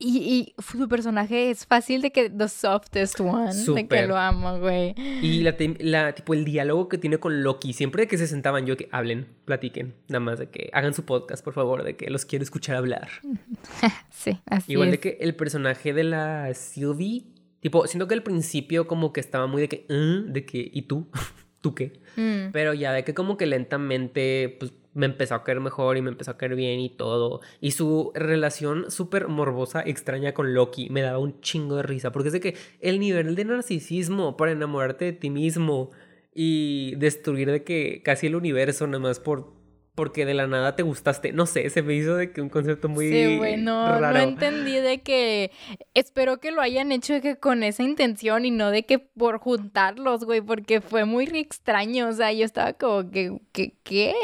Y, 0.02 0.16
y 0.18 0.54
su 0.62 0.88
personaje 0.88 1.50
es 1.50 1.66
fácil 1.66 2.00
de 2.00 2.10
que 2.10 2.30
the 2.30 2.48
softest 2.48 3.20
one, 3.20 3.52
de 3.74 3.86
que 3.86 4.06
lo 4.06 4.16
amo, 4.16 4.58
güey. 4.58 4.94
Y 4.96 5.42
la, 5.42 6.14
tipo 6.14 6.32
el 6.32 6.46
diálogo 6.46 6.88
que 6.88 6.96
tiene 6.96 7.18
con 7.18 7.42
Loki, 7.42 7.74
siempre 7.74 8.04
de 8.04 8.08
que 8.08 8.16
se 8.16 8.26
sentaban 8.26 8.64
yo 8.64 8.78
que 8.78 8.88
hablen, 8.92 9.26
platiquen, 9.44 9.94
nada 10.08 10.20
más 10.20 10.38
de 10.38 10.48
que 10.48 10.70
hagan 10.72 10.94
su 10.94 11.04
podcast, 11.04 11.44
por 11.44 11.52
favor, 11.52 11.82
de 11.84 11.96
que 11.96 12.08
los 12.08 12.24
quiero 12.24 12.42
escuchar 12.42 12.76
hablar. 12.76 13.08
Sí, 14.10 14.38
así 14.46 14.72
Igual 14.72 14.88
es. 14.88 14.92
de 14.92 15.00
que 15.00 15.18
el 15.20 15.34
personaje 15.34 15.92
de 15.92 16.04
la 16.04 16.52
Sylvie, 16.54 17.26
tipo, 17.60 17.86
siento 17.86 18.08
que 18.08 18.14
al 18.14 18.22
principio 18.22 18.86
como 18.86 19.12
que 19.12 19.20
estaba 19.20 19.46
muy 19.46 19.60
de 19.62 19.68
que, 19.68 19.86
"¿Eh? 19.88 20.22
de 20.26 20.44
que, 20.46 20.70
¿y 20.72 20.82
tú? 20.82 21.08
¿Tú 21.60 21.74
qué? 21.74 22.00
Mm, 22.16 22.52
Pero 22.52 22.72
ya 22.72 22.92
de 22.94 23.04
que 23.04 23.12
como 23.12 23.36
que 23.36 23.44
lentamente, 23.46 24.56
pues 24.58 24.72
me 24.94 25.06
empezó 25.06 25.34
a 25.34 25.44
caer 25.44 25.60
mejor 25.60 25.96
y 25.96 26.02
me 26.02 26.10
empezó 26.10 26.32
a 26.32 26.36
caer 26.38 26.54
bien 26.56 26.80
y 26.80 26.90
todo. 26.90 27.40
Y 27.60 27.72
su 27.72 28.12
relación 28.14 28.90
súper 28.90 29.28
morbosa, 29.28 29.82
extraña 29.82 30.34
con 30.34 30.54
Loki, 30.54 30.88
me 30.90 31.02
daba 31.02 31.18
un 31.18 31.40
chingo 31.40 31.76
de 31.76 31.82
risa. 31.82 32.12
Porque 32.12 32.28
es 32.28 32.32
de 32.32 32.40
que 32.40 32.56
el 32.80 33.00
nivel 33.00 33.34
de 33.34 33.44
narcisismo 33.44 34.36
para 34.36 34.52
enamorarte 34.52 35.06
de 35.06 35.12
ti 35.12 35.30
mismo 35.30 35.90
y 36.34 36.94
destruir 36.96 37.50
de 37.50 37.64
que 37.64 38.02
casi 38.04 38.26
el 38.26 38.36
universo 38.36 38.86
nada 38.86 39.00
más 39.00 39.20
por... 39.20 39.59
Porque 39.94 40.24
de 40.24 40.34
la 40.34 40.46
nada 40.46 40.76
te 40.76 40.82
gustaste. 40.82 41.32
No 41.32 41.46
sé, 41.46 41.68
se 41.68 41.82
me 41.82 41.94
hizo 41.94 42.14
de 42.16 42.32
que 42.32 42.40
un 42.40 42.48
concepto 42.48 42.88
muy 42.88 43.08
Sí, 43.10 43.36
güey, 43.36 43.56
no, 43.56 43.86
no 43.88 44.00
raro. 44.00 44.18
entendí 44.20 44.72
de 44.76 45.02
que 45.02 45.50
espero 45.94 46.38
que 46.38 46.52
lo 46.52 46.62
hayan 46.62 46.92
hecho 46.92 47.12
de 47.14 47.20
que 47.20 47.36
con 47.36 47.62
esa 47.62 47.82
intención 47.82 48.44
y 48.44 48.50
no 48.50 48.70
de 48.70 48.84
que 48.86 48.98
por 48.98 49.38
juntarlos, 49.38 50.24
güey, 50.24 50.40
porque 50.40 50.80
fue 50.80 51.04
muy 51.04 51.24
extraño, 51.24 52.08
o 52.08 52.12
sea, 52.12 52.32
yo 52.32 52.44
estaba 52.44 52.72
como 52.74 53.10
que, 53.10 53.36
que 53.52 53.74
¿qué? 53.82 54.14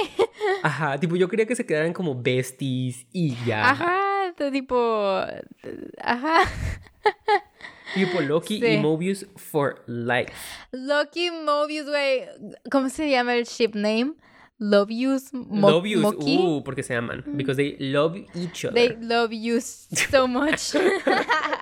Ajá, 0.62 0.98
tipo 0.98 1.16
yo 1.16 1.28
quería 1.28 1.46
que 1.46 1.56
se 1.56 1.66
quedaran 1.66 1.92
como 1.92 2.20
besties 2.22 3.06
y 3.12 3.34
ya. 3.44 3.70
Ajá, 3.70 4.34
tipo, 4.52 5.20
ajá. 6.00 6.40
Tipo 7.94 8.20
Loki 8.20 8.60
Sí. 8.60 8.66
y 8.66 8.76
Mobius 8.78 9.26
for 9.36 9.82
life. 9.86 10.32
Loki 10.72 11.30
Mobius, 11.30 11.86
güey, 11.86 12.22
¿cómo 12.70 12.88
se 12.88 13.08
llama 13.10 13.34
el 13.34 13.44
ship 13.44 13.70
name? 13.74 14.14
Lovius, 14.58 15.32
Mo 15.34 15.70
love 15.70 15.86
you, 15.86 16.00
Moki. 16.00 16.38
uh, 16.38 16.62
porque 16.64 16.82
se 16.82 16.94
aman. 16.96 17.22
Because 17.36 17.56
they 17.56 17.76
love 17.78 18.16
each 18.34 18.64
other. 18.64 18.72
They 18.74 18.96
love 19.00 19.30
you 19.32 19.60
so 19.60 20.26
much. 20.26 20.72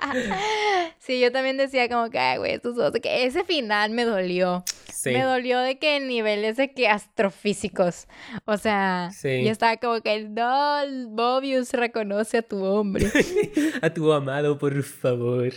sí, 0.99 1.19
yo 1.19 1.31
también 1.31 1.57
decía 1.57 1.89
como 1.89 2.09
que, 2.09 2.19
ay, 2.19 2.37
güey, 2.37 2.53
estos 2.53 2.75
dos, 2.75 2.93
que 3.01 3.25
ese 3.25 3.43
final 3.43 3.91
me 3.91 4.05
dolió. 4.05 4.63
sí. 4.91 5.11
Me 5.11 5.21
dolió 5.23 5.59
de 5.59 5.77
que 5.77 5.99
niveles 5.99 6.57
de 6.57 6.73
que 6.73 6.87
astrofísicos. 6.87 8.07
O 8.45 8.57
sea, 8.57 9.09
Sí. 9.13 9.43
yo 9.43 9.51
estaba 9.51 9.77
como 9.77 10.01
que, 10.01 10.23
no, 10.23 10.79
Mobius 11.09 11.73
reconoce 11.73 12.37
a 12.39 12.41
tu 12.41 12.63
hombre. 12.63 13.05
a 13.81 13.89
tu 13.93 14.11
amado, 14.13 14.57
por 14.57 14.81
favor. 14.83 15.51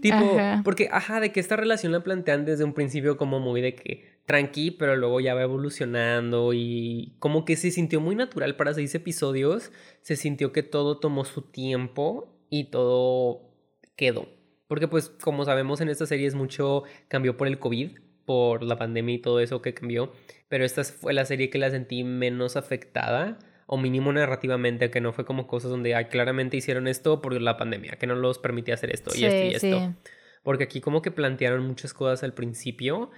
Tipo, 0.00 0.16
Ajá. 0.38 0.60
porque, 0.64 0.88
ajá, 0.90 1.20
de 1.20 1.32
que 1.32 1.40
esta 1.40 1.56
relación 1.56 1.92
la 1.92 2.02
plantean 2.02 2.44
desde 2.44 2.64
un 2.64 2.72
principio 2.72 3.16
como 3.16 3.40
muy 3.40 3.60
de 3.60 3.74
que 3.74 4.13
tranqui, 4.26 4.70
pero 4.70 4.96
luego 4.96 5.20
ya 5.20 5.34
va 5.34 5.42
evolucionando 5.42 6.52
y 6.54 7.14
como 7.18 7.44
que 7.44 7.56
se 7.56 7.70
sintió 7.70 8.00
muy 8.00 8.16
natural 8.16 8.56
para 8.56 8.74
seis 8.74 8.94
episodios. 8.94 9.72
Se 10.00 10.16
sintió 10.16 10.52
que 10.52 10.62
todo 10.62 10.98
tomó 10.98 11.24
su 11.24 11.42
tiempo 11.42 12.34
y 12.50 12.64
todo 12.70 13.50
quedó. 13.96 14.28
Porque 14.66 14.88
pues 14.88 15.08
como 15.08 15.44
sabemos 15.44 15.80
en 15.80 15.88
esta 15.88 16.06
serie 16.06 16.26
es 16.26 16.34
mucho 16.34 16.84
cambió 17.08 17.36
por 17.36 17.48
el 17.48 17.58
COVID, 17.58 17.98
por 18.24 18.62
la 18.62 18.76
pandemia 18.76 19.16
y 19.16 19.18
todo 19.18 19.40
eso 19.40 19.60
que 19.60 19.74
cambió, 19.74 20.12
pero 20.48 20.64
esta 20.64 20.82
fue 20.84 21.12
la 21.12 21.26
serie 21.26 21.50
que 21.50 21.58
la 21.58 21.70
sentí 21.70 22.04
menos 22.04 22.56
afectada 22.56 23.38
o 23.66 23.76
mínimo 23.76 24.12
narrativamente, 24.12 24.90
que 24.90 25.00
no 25.00 25.12
fue 25.12 25.24
como 25.24 25.46
cosas 25.46 25.70
donde 25.70 25.94
ay, 25.94 26.06
claramente 26.06 26.56
hicieron 26.56 26.88
esto 26.88 27.20
por 27.20 27.40
la 27.40 27.56
pandemia, 27.56 27.92
que 27.98 28.06
no 28.06 28.14
los 28.14 28.38
permitía 28.38 28.74
hacer 28.74 28.90
esto 28.92 29.10
y 29.14 29.24
esto 29.24 29.36
y 29.36 29.58
Sí, 29.58 29.66
esto. 29.66 29.94
Porque 30.42 30.64
aquí 30.64 30.80
como 30.80 31.00
que 31.02 31.10
plantearon 31.10 31.66
muchas 31.66 31.94
cosas 31.94 32.22
al 32.22 32.34
principio 32.34 33.10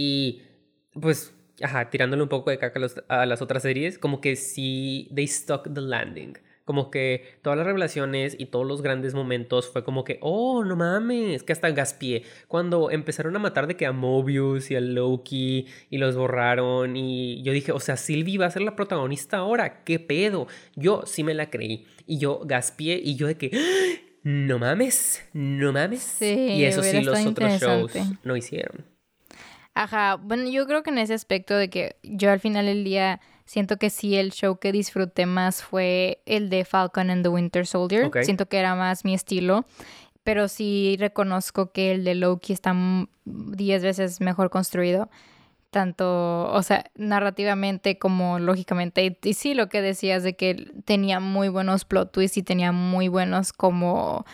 y 0.00 0.42
pues, 1.00 1.34
ajá, 1.60 1.90
tirándole 1.90 2.22
un 2.22 2.28
poco 2.28 2.50
de 2.50 2.58
caca 2.58 2.78
a, 2.78 2.82
los- 2.82 3.02
a 3.08 3.26
las 3.26 3.42
otras 3.42 3.62
series, 3.64 3.98
como 3.98 4.20
que 4.20 4.36
sí, 4.36 5.10
they 5.14 5.26
stuck 5.26 5.64
the 5.74 5.80
landing. 5.80 6.34
Como 6.64 6.90
que 6.90 7.24
todas 7.42 7.56
las 7.56 7.66
revelaciones 7.66 8.36
y 8.38 8.46
todos 8.46 8.66
los 8.66 8.82
grandes 8.82 9.14
momentos 9.14 9.68
fue 9.72 9.82
como 9.84 10.04
que, 10.04 10.18
oh, 10.20 10.64
no 10.64 10.76
mames, 10.76 11.42
que 11.42 11.52
hasta 11.54 11.70
gaspié. 11.70 12.24
Cuando 12.46 12.90
empezaron 12.90 13.34
a 13.34 13.38
matar 13.38 13.66
de 13.66 13.74
que 13.76 13.86
a 13.86 13.92
Mobius 13.92 14.70
y 14.70 14.76
a 14.76 14.80
Loki 14.82 15.66
y 15.88 15.96
los 15.98 16.14
borraron 16.14 16.94
y 16.96 17.42
yo 17.42 17.52
dije, 17.54 17.72
o 17.72 17.80
sea, 17.80 17.96
Sylvie 17.96 18.36
va 18.38 18.46
a 18.46 18.50
ser 18.50 18.60
la 18.62 18.76
protagonista 18.76 19.38
ahora, 19.38 19.82
¿qué 19.84 19.98
pedo? 19.98 20.46
Yo 20.76 21.02
sí 21.06 21.24
me 21.24 21.32
la 21.34 21.48
creí 21.48 21.86
y 22.06 22.18
yo 22.18 22.40
gaspié 22.44 23.00
y 23.02 23.16
yo 23.16 23.26
de 23.26 23.36
que, 23.38 23.50
"¡Ah! 23.54 24.00
no 24.22 24.58
mames, 24.58 25.24
no 25.32 25.72
mames. 25.72 26.02
Sí, 26.02 26.26
y 26.58 26.64
eso 26.64 26.82
sí 26.82 26.98
los 27.06 27.14
otros 27.30 27.50
shows 27.62 27.92
no 28.24 28.36
hicieron. 28.36 28.84
Ajá, 29.80 30.16
bueno, 30.16 30.48
yo 30.50 30.66
creo 30.66 30.82
que 30.82 30.90
en 30.90 30.98
ese 30.98 31.14
aspecto 31.14 31.54
de 31.54 31.70
que 31.70 31.96
yo 32.02 32.30
al 32.32 32.40
final 32.40 32.66
del 32.66 32.82
día 32.82 33.20
siento 33.44 33.76
que 33.76 33.90
sí 33.90 34.16
el 34.16 34.32
show 34.32 34.58
que 34.58 34.72
disfruté 34.72 35.24
más 35.24 35.62
fue 35.62 36.20
el 36.26 36.50
de 36.50 36.64
Falcon 36.64 37.10
and 37.10 37.22
the 37.22 37.28
Winter 37.28 37.64
Soldier. 37.66 38.02
Siento 38.24 38.46
que 38.48 38.58
era 38.58 38.74
más 38.74 39.04
mi 39.04 39.14
estilo, 39.14 39.64
pero 40.24 40.48
sí 40.48 40.96
reconozco 40.98 41.70
que 41.70 41.92
el 41.92 42.02
de 42.02 42.16
Loki 42.16 42.52
está 42.52 42.70
m- 42.70 43.06
10 43.24 43.82
veces 43.84 44.20
mejor 44.20 44.50
construido. 44.50 45.08
Tanto, 45.70 46.50
o 46.52 46.62
sea, 46.62 46.90
narrativamente 46.96 47.98
como 47.98 48.38
lógicamente. 48.38 49.04
Y, 49.04 49.18
y 49.22 49.34
sí, 49.34 49.52
lo 49.54 49.68
que 49.68 49.82
decías 49.82 50.22
de 50.22 50.34
que 50.34 50.54
tenía 50.86 51.20
muy 51.20 51.50
buenos 51.50 51.84
plot 51.84 52.10
twists 52.10 52.38
y 52.38 52.42
tenía 52.42 52.72
muy 52.72 53.08
buenos 53.08 53.52
como 53.52 54.24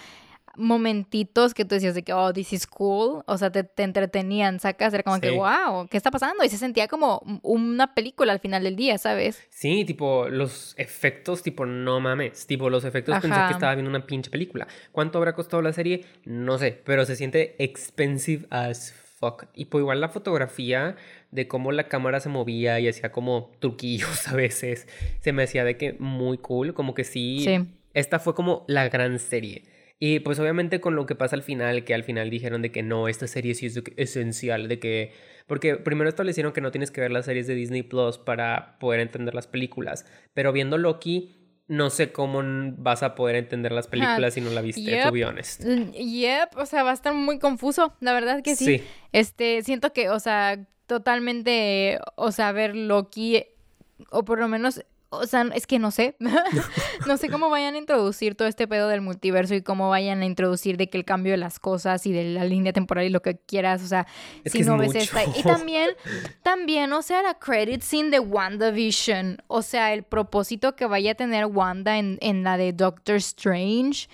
momentitos 0.57 1.55
que 1.55 1.65
tú 1.65 1.75
decías 1.75 1.95
de 1.95 2.03
que, 2.03 2.13
oh, 2.13 2.33
this 2.33 2.53
is 2.53 2.67
cool, 2.67 3.23
o 3.27 3.39
sea, 3.39 3.51
te, 3.51 3.65
te 3.65 3.83
entretenían, 3.83 4.61
sacas, 4.61 4.93
era 4.95 5.03
como 5.03 5.21
que, 5.21 5.31
Sí. 5.31 5.37
wow, 5.37 5.87
¿qué 5.89 5.97
está 5.97 6.11
pasando? 6.11 6.45
Y 6.45 6.49
se 6.49 6.57
sentía 6.59 6.89
como 6.89 7.23
una 7.43 7.95
película 7.95 8.33
al 8.33 8.41
final 8.41 8.63
del 8.65 8.77
día, 8.77 8.99
¿sabes? 8.99 9.43
Sí, 9.51 9.85
tipo, 9.85 10.29
los 10.29 10.75
efectos, 10.79 11.43
tipo, 11.43 11.67
no 11.67 12.01
mames. 12.01 12.47
Tipo, 12.47 12.71
los 12.71 12.85
efectos 12.85 13.15
pensé 13.21 13.37
Ajá. 13.37 13.49
que 13.49 13.55
estaba 13.55 13.75
viendo 13.75 13.91
una 13.91 14.07
pinche 14.07 14.31
película. 14.31 14.67
¿Cuánto 14.93 15.19
habrá 15.19 15.35
costado 15.35 15.63
la 15.63 15.73
serie? 15.73 16.05
No 16.25 16.59
sé, 16.59 16.81
pero 16.85 17.05
se 17.05 17.17
siente 17.17 17.57
expensive 17.63 18.47
as 18.51 18.93
fuck. 19.19 19.45
Y 19.55 19.67
pues 19.67 19.83
igual 19.83 20.01
la 20.01 20.09
fotografía 20.09 20.97
de 21.31 21.49
cómo 21.49 21.73
la 21.73 21.89
cámara 21.89 22.21
se 22.21 22.29
movía 22.29 22.79
y 22.81 22.89
hacía 22.89 23.11
como 23.13 23.51
truquillos 23.61 24.29
a 24.29 24.35
veces, 24.35 24.87
se 25.21 25.33
me 25.33 25.45
hacía 25.45 25.65
de 25.65 25.77
que 25.77 25.95
muy 25.99 26.39
cool, 26.39 26.75
como 26.75 26.95
que 26.95 27.05
sí. 27.05 27.41
Sí. 27.45 27.67
Esta 27.95 28.19
fue 28.19 28.35
como 28.35 28.65
la 28.67 28.89
gran 28.89 29.19
serie. 29.19 29.63
Y 29.99 30.21
pues 30.21 30.39
obviamente 30.39 30.81
con 30.81 30.97
lo 30.97 31.07
que 31.07 31.15
pasa 31.15 31.37
al 31.37 31.43
final, 31.43 31.85
que 31.85 31.95
al 31.95 32.05
final 32.05 32.29
dijeron 32.31 32.63
de 32.63 32.73
que 32.73 32.83
no, 32.83 33.09
esta 33.09 33.27
serie 33.27 33.55
sí 33.55 33.67
es 33.67 33.81
esencial, 33.97 34.69
de 34.69 34.79
que... 34.79 35.13
Porque 35.47 35.77
primero 35.77 36.09
establecieron 36.09 36.53
que 36.53 36.61
no 36.61 36.71
tienes 36.71 36.91
que 36.91 37.01
ver 37.01 37.11
las 37.13 37.27
series 37.27 37.47
de 37.47 37.55
Disney 37.55 37.83
Plus 37.83 38.19
para 38.19 38.79
poder 38.81 39.01
entender 39.01 39.35
las 39.35 39.47
películas, 39.47 40.07
pero 40.33 40.53
viendo 40.53 40.79
Loki, 40.79 41.37
no 41.67 41.91
sé 41.91 42.13
cómo 42.13 42.43
vas 42.77 43.03
a 43.03 43.15
poder 43.15 43.37
entender 43.37 43.73
las 43.73 43.87
películas 43.89 44.35
si 44.35 44.41
no 44.41 44.51
la 44.51 44.61
viste, 44.61 44.83
Yep. 44.83 45.05
to 45.07 45.13
be 45.13 45.25
honest. 45.25 45.65
Mm, 45.65 45.93
Yep, 45.93 46.57
o 46.57 46.67
sea, 46.67 46.83
va 46.83 46.91
a 46.91 46.95
estar 46.95 47.15
muy 47.15 47.39
confuso, 47.39 47.95
la 48.01 48.13
verdad 48.13 48.43
que 48.43 48.57
sí. 48.57 48.65
Sí. 48.65 48.83
Este, 49.13 49.63
siento 49.63 49.93
que, 49.93 50.11
o 50.11 50.19
sea, 50.19 50.67
totalmente, 50.87 51.99
o 52.17 52.33
sea, 52.33 52.53
ver 52.53 52.75
Loki, 52.77 53.45
o 54.11 54.25
por 54.25 54.39
lo 54.41 54.49
menos, 54.49 54.85
o 55.19 55.27
sea, 55.27 55.47
es 55.55 55.67
que 55.67 55.79
no 55.79 55.91
sé, 55.91 56.17
no 57.07 57.17
sé 57.17 57.29
cómo 57.29 57.51
vayan 57.51 57.75
a 57.75 57.79
introducir 57.79 58.35
todo 58.35 58.49
este 58.49 58.67
pedo 58.69 58.89
del 58.89 59.01
multiverso 59.01 59.55
y 59.55 59.63
cómo 59.63 59.89
vayan 59.89 60.23
a 60.23 60.27
introducir 60.27 60.77
de 60.77 60.89
que 60.89 60.99
el 60.99 61.05
cambio 61.05 61.33
de 61.33 61.39
las 61.39 61.59
cosas 61.59 62.07
y 62.07 62.13
de 62.13 62.25
la 62.25 62.45
línea 62.45 62.73
temporal 62.73 63.05
y 63.05 63.11
lo 63.11 63.23
que 63.23 63.37
quieras, 63.37 63.83
o 63.83 63.87
sea, 63.87 64.07
Es 64.45 64.53
si 64.53 64.61
es 64.61 64.67
no 64.67 64.77
ves 64.79 64.89
mucho. 64.89 64.99
esta. 64.99 65.25
Y 65.39 65.43
también, 65.43 65.91
también, 66.43 66.93
o 66.93 67.03
sea, 67.03 67.23
la 67.23 67.35
credit 67.35 67.83
scene 67.83 68.11
de 68.11 68.21
WandaVision, 68.21 69.43
o 69.47 69.63
sea, 69.63 69.93
el 69.93 70.03
propósito 70.03 70.77
que 70.77 70.87
vaya 70.87 71.13
a 71.13 71.15
tener 71.15 71.47
Wanda 71.47 71.99
en, 71.99 72.19
en 72.21 72.45
la 72.45 72.57
de 72.57 72.73
Doctor 72.73 73.17
Strange 73.17 74.09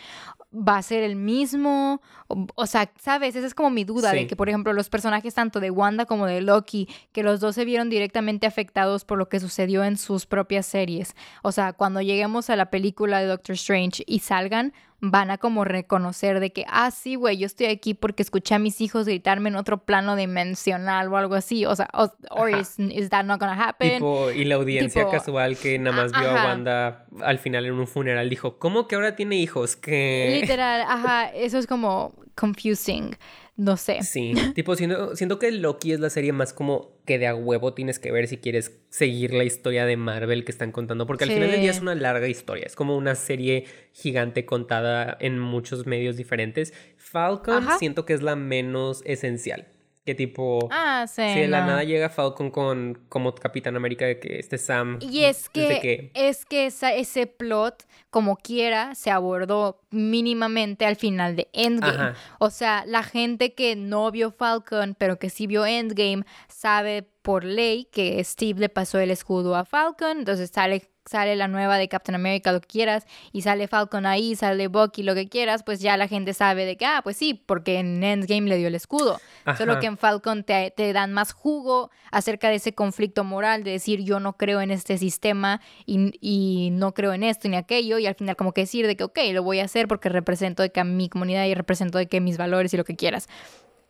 va 0.53 0.79
a 0.79 0.83
ser 0.83 1.03
el 1.03 1.17
mismo. 1.17 2.01
O, 2.29 2.47
o 2.55 2.67
sea, 2.67 2.91
¿sabes? 3.01 3.37
Esa 3.37 3.47
es 3.47 3.55
como 3.55 3.71
mi 3.71 3.85
duda 3.85 4.13
de 4.13 4.27
que, 4.27 4.37
por 4.37 4.49
ejemplo, 4.49 4.73
los 4.73 4.89
personajes 4.89 5.35
tanto 5.35 5.61
de 5.61 5.71
Wanda 5.71 6.07
como 6.07 6.27
de 6.27 6.41
Loki, 6.41 6.89
que 7.13 7.23
los 7.23 7.41
dos 7.41 7.55
se 7.55 7.65
vieron 7.65 7.91
directamente 7.91 8.47
afectados 8.47 9.05
por 9.05 9.19
lo 9.19 9.29
que 9.29 9.41
sucedió 9.41 9.85
en 9.85 9.97
sus 9.97 10.27
propias 10.27 10.67
series. 10.67 11.15
O 11.43 11.53
sea, 11.53 11.73
cuando 11.73 12.01
lleguemos 12.01 12.51
a 12.51 12.57
la 12.57 12.71
película 12.71 13.21
de 13.21 13.27
Doctor 13.27 13.55
Strange 13.55 14.03
y 14.07 14.21
salgan, 14.21 14.73
van 15.03 15.31
a 15.31 15.39
como 15.39 15.65
reconocer 15.65 16.41
de 16.41 16.53
que, 16.53 16.65
ah, 16.69 16.91
sí, 16.91 17.15
güey, 17.15 17.39
yo 17.39 17.47
estoy 17.47 17.67
aquí 17.67 17.95
porque 17.95 18.23
escuché 18.23 18.55
a 18.55 18.59
mis 18.59 18.81
hijos 18.83 19.07
gritarme 19.07 19.49
en 19.49 19.57
otro 19.57 19.79
plano 19.79 20.15
dimensional 20.17 21.13
o 21.13 21.17
algo 21.17 21.35
así. 21.35 21.65
O 21.65 21.75
sea, 21.75 21.89
o- 21.95 22.13
or 22.31 22.51
is, 22.51 22.79
is 22.79 23.09
that 23.11 23.25
not 23.25 23.41
gonna 23.41 23.55
happen? 23.63 23.95
Tipo, 23.95 24.31
y 24.31 24.45
la 24.45 24.57
audiencia 24.57 25.03
tipo, 25.03 25.11
casual 25.11 25.57
que 25.57 25.79
nada 25.79 25.97
más 25.97 26.13
vio 26.13 26.31
a. 26.31 26.45
Wanda 26.45 27.07
al 27.23 27.39
final 27.39 27.65
en 27.67 27.73
un 27.73 27.87
funeral 27.87 28.29
dijo, 28.29 28.59
¿cómo 28.59 28.87
que 28.89 28.95
ahora 28.97 29.17
tiene 29.17 29.37
hijos? 29.37 29.75
Que... 29.77 30.39
Literal, 30.41 30.83
ajá, 30.83 31.29
eso 31.31 31.59
es 31.59 31.67
como 31.67 32.15
confusing. 32.35 33.17
No 33.61 33.77
sé. 33.77 34.03
Sí, 34.03 34.33
tipo, 34.55 34.75
siento, 34.75 35.15
siento 35.15 35.39
que 35.39 35.51
Loki 35.51 35.93
es 35.93 36.01
la 36.01 36.09
serie 36.09 36.33
más 36.33 36.55
como 36.55 36.93
que 37.05 37.19
de 37.19 37.27
a 37.27 37.35
huevo 37.35 37.75
tienes 37.75 37.99
que 37.99 38.11
ver 38.11 38.27
si 38.27 38.39
quieres 38.39 38.81
seguir 38.89 39.35
la 39.35 39.45
historia 39.45 39.85
de 39.85 39.99
Marvel 39.99 40.47
que 40.47 40.51
están 40.51 40.73
contando, 40.73 41.07
porque 41.07 41.25
al 41.25 41.31
final 41.31 41.51
del 41.51 41.61
día 41.61 41.71
es 41.71 41.83
una 41.83 41.95
larga 41.95 42.27
historia, 42.27 42.65
es 42.65 42.75
como 42.75 42.97
una 42.97 43.15
serie 43.15 43.67
gigante 43.93 44.47
contada 44.47 45.15
en 45.21 45.39
muchos 45.39 45.85
medios 45.85 46.17
diferentes. 46.17 46.73
Falcon 46.97 47.65
Ajá. 47.65 47.77
siento 47.79 48.07
que 48.07 48.15
es 48.15 48.23
la 48.23 48.35
menos 48.35 49.03
esencial, 49.05 49.69
que 50.05 50.15
tipo... 50.15 50.67
Ah, 50.71 51.07
sí. 51.07 51.23
Si 51.35 51.41
de 51.41 51.49
la 51.49 51.61
no. 51.61 51.67
nada 51.69 51.85
llega 51.85 52.09
Falcon 52.09 52.51
con 52.51 53.05
como 53.09 53.35
Capitán 53.35 53.77
América 53.77 54.07
de 54.07 54.19
que 54.19 54.39
este 54.39 54.57
Sam 54.59 54.99
Y 55.01 55.25
es 55.25 55.49
que, 55.51 56.11
es 56.15 56.45
que 56.47 56.67
esa- 56.67 56.95
ese 56.95 57.27
plot, 57.27 57.85
como 58.09 58.37
quiera, 58.37 58.95
se 58.95 59.11
abordó 59.11 59.83
mínimamente 59.91 60.87
al 60.87 60.97
final 60.97 61.37
de 61.37 61.49
Endgame. 61.53 61.95
Ajá. 61.95 62.15
O 62.39 62.51
sea, 62.51 62.85
la 62.87 63.03
gente 63.03 63.55
que 63.55 63.77
no 63.77 64.11
vio 64.11 64.33
Falcon, 64.33 64.95
pero 64.99 65.19
que 65.19 65.29
sí 65.31 65.47
vio 65.47 65.67
Endgame, 65.67 66.25
sabe 66.49 67.03
por 67.23 67.45
ley 67.45 67.87
que 67.93 68.23
Steve 68.25 68.61
le 68.61 68.69
pasó 68.69 68.99
el 68.99 69.11
escudo 69.11 69.57
a 69.57 69.65
Falcon. 69.65 70.19
Entonces 70.19 70.51
sale, 70.53 70.91
sale 71.05 71.37
la 71.37 71.49
nueva 71.49 71.77
de 71.77 71.89
Captain 71.89 72.15
America, 72.15 72.53
lo 72.53 72.61
que 72.61 72.69
quieras, 72.69 73.07
y 73.33 73.43
sale 73.43 73.69
Falcon 73.69 74.07
ahí, 74.07 74.37
sale 74.37 74.69
Bucky, 74.69 75.03
lo 75.03 75.15
que 75.15 75.29
quieras, 75.29 75.63
pues 75.63 75.81
ya 75.81 75.97
la 75.97 76.09
gente 76.09 76.35
sabe 76.35 76.65
de 76.65 76.77
que, 76.77 76.87
ah, 76.87 77.01
pues 77.03 77.17
sí, 77.17 77.35
porque 77.35 77.79
en 77.79 78.03
Endgame 78.03 78.49
le 78.49 78.57
dio 78.57 78.69
el 78.69 78.75
escudo. 78.75 79.21
Solo 79.57 79.79
que 79.81 79.87
en 79.87 79.99
Falcon 79.99 80.45
te, 80.45 80.73
te 80.75 80.93
dan 80.93 81.13
más 81.13 81.33
jugo 81.33 81.91
acerca 82.11 82.49
de 82.49 82.57
ese 82.57 82.75
conflicto 82.75 83.25
moral 83.25 83.65
de 83.65 83.73
decir 83.73 84.03
yo 84.03 84.21
no 84.21 84.37
creo 84.37 84.61
en 84.61 84.71
este 84.71 84.99
sistema 84.99 85.61
y, 85.87 86.13
y 86.21 86.71
no 86.71 86.95
creo 86.95 87.13
en 87.13 87.23
esto 87.23 87.49
ni 87.49 87.57
aquello 87.57 87.99
y 87.99 88.07
al 88.07 88.15
final 88.15 88.37
como 88.37 88.53
que 88.53 88.63
decir 88.63 88.87
de 88.87 88.97
que 88.97 89.05
ok, 89.05 89.19
lo 89.33 89.43
voy 89.43 89.61
a 89.61 89.65
hacer 89.65 89.89
porque 89.89 90.09
represento 90.09 90.63
de 90.63 90.71
que 90.71 90.81
a 90.81 90.85
mi 90.85 91.09
comunidad 91.09 91.45
y 91.47 91.55
represento 91.55 91.99
de 91.99 92.07
que 92.07 92.21
mis 92.21 92.39
valores 92.39 92.73
y 92.75 92.77
lo 92.77 92.85
que 92.85 92.97
quieras. 92.97 93.29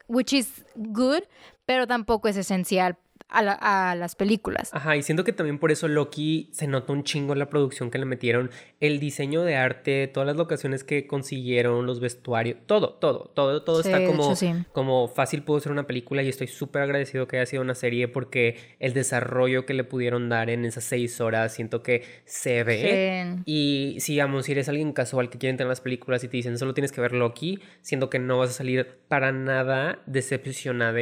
Which 0.09 0.33
is 0.33 0.65
good, 0.75 1.23
pero 1.67 1.87
tampoco 1.87 2.29
es 2.29 2.37
esencial 2.37 2.99
a, 3.31 3.43
la- 3.43 3.53
a 3.91 3.95
las 3.95 4.15
películas. 4.15 4.71
Ajá, 4.73 4.97
y 4.97 5.03
siento 5.03 5.25
que 5.25 5.33
también 5.33 5.59
por 5.59 5.71
eso 5.71 5.89
Loki 5.89 6.49
se 6.53 6.67
nota 6.67 6.93
un 6.93 7.05
chingo 7.05 7.35
la 7.35 7.49
producción 7.49 7.91
que 7.91 7.99
le 7.99 8.05
metieron, 8.05 8.51
el 8.81 9.01
diseño 9.01 9.43
de 9.43 9.57
arte, 9.57 10.09
todas 10.09 10.27
las 10.27 10.37
locaciones 10.37 10.85
que 10.85 11.07
consiguieron, 11.07 11.87
los 11.87 12.01
vestuarios, 12.01 12.59
todo, 12.67 12.95
todo, 12.95 13.31
todo, 13.35 13.63
todo 13.63 13.83
Sí, 13.83 13.91
está 13.91 14.05
como, 14.05 14.25
hecho, 14.27 14.37
sí. 14.37 14.53
como 14.73 15.09
fácil 15.09 15.43
pudo 15.43 15.61
ser 15.61 15.73
una 15.73 15.87
película 15.87 16.23
y 16.23 16.29
estoy 16.29 16.47
súper 16.49 16.83
agradecido 16.83 17.27
que 17.29 17.37
haya 17.37 17.47
sido 17.47 17.63
una 17.63 17.75
serie 17.75 18.09
porque 18.09 18.57
el 18.79 18.93
desarrollo 18.95 19.67
que 19.67 19.75
le 19.75 19.85
pudieron 19.85 20.29
dar 20.29 20.51
en 20.51 20.65
esas 20.65 20.85
seis 20.85 21.21
horas 21.21 21.55
siento 21.55 21.83
que 21.83 22.03
se 22.25 22.65
ve. 22.65 23.35
Sí. 23.37 23.43
Y 23.47 24.01
si, 24.01 24.13
digamos, 24.13 24.47
si 24.47 24.53
eres 24.53 24.69
alguien 24.69 24.93
casual 24.93 25.31
que 25.31 25.39
quiere 25.39 25.51
entrar 25.51 25.67
en 25.67 25.71
las 25.71 25.81
películas 25.81 26.25
y 26.25 26.29
te 26.29 26.37
dicen 26.37 26.59
solo 26.59 26.75
tienes 26.75 26.93
que 26.93 27.01
ver 27.01 27.13
Loki, 27.13 27.61
siento 27.83 28.11
que 28.11 28.19
no 28.19 28.39
vas 28.39 28.51
a 28.51 28.53
salir 28.55 28.99
para 29.09 29.33
nada 29.33 30.01
decepcionada 30.07 31.01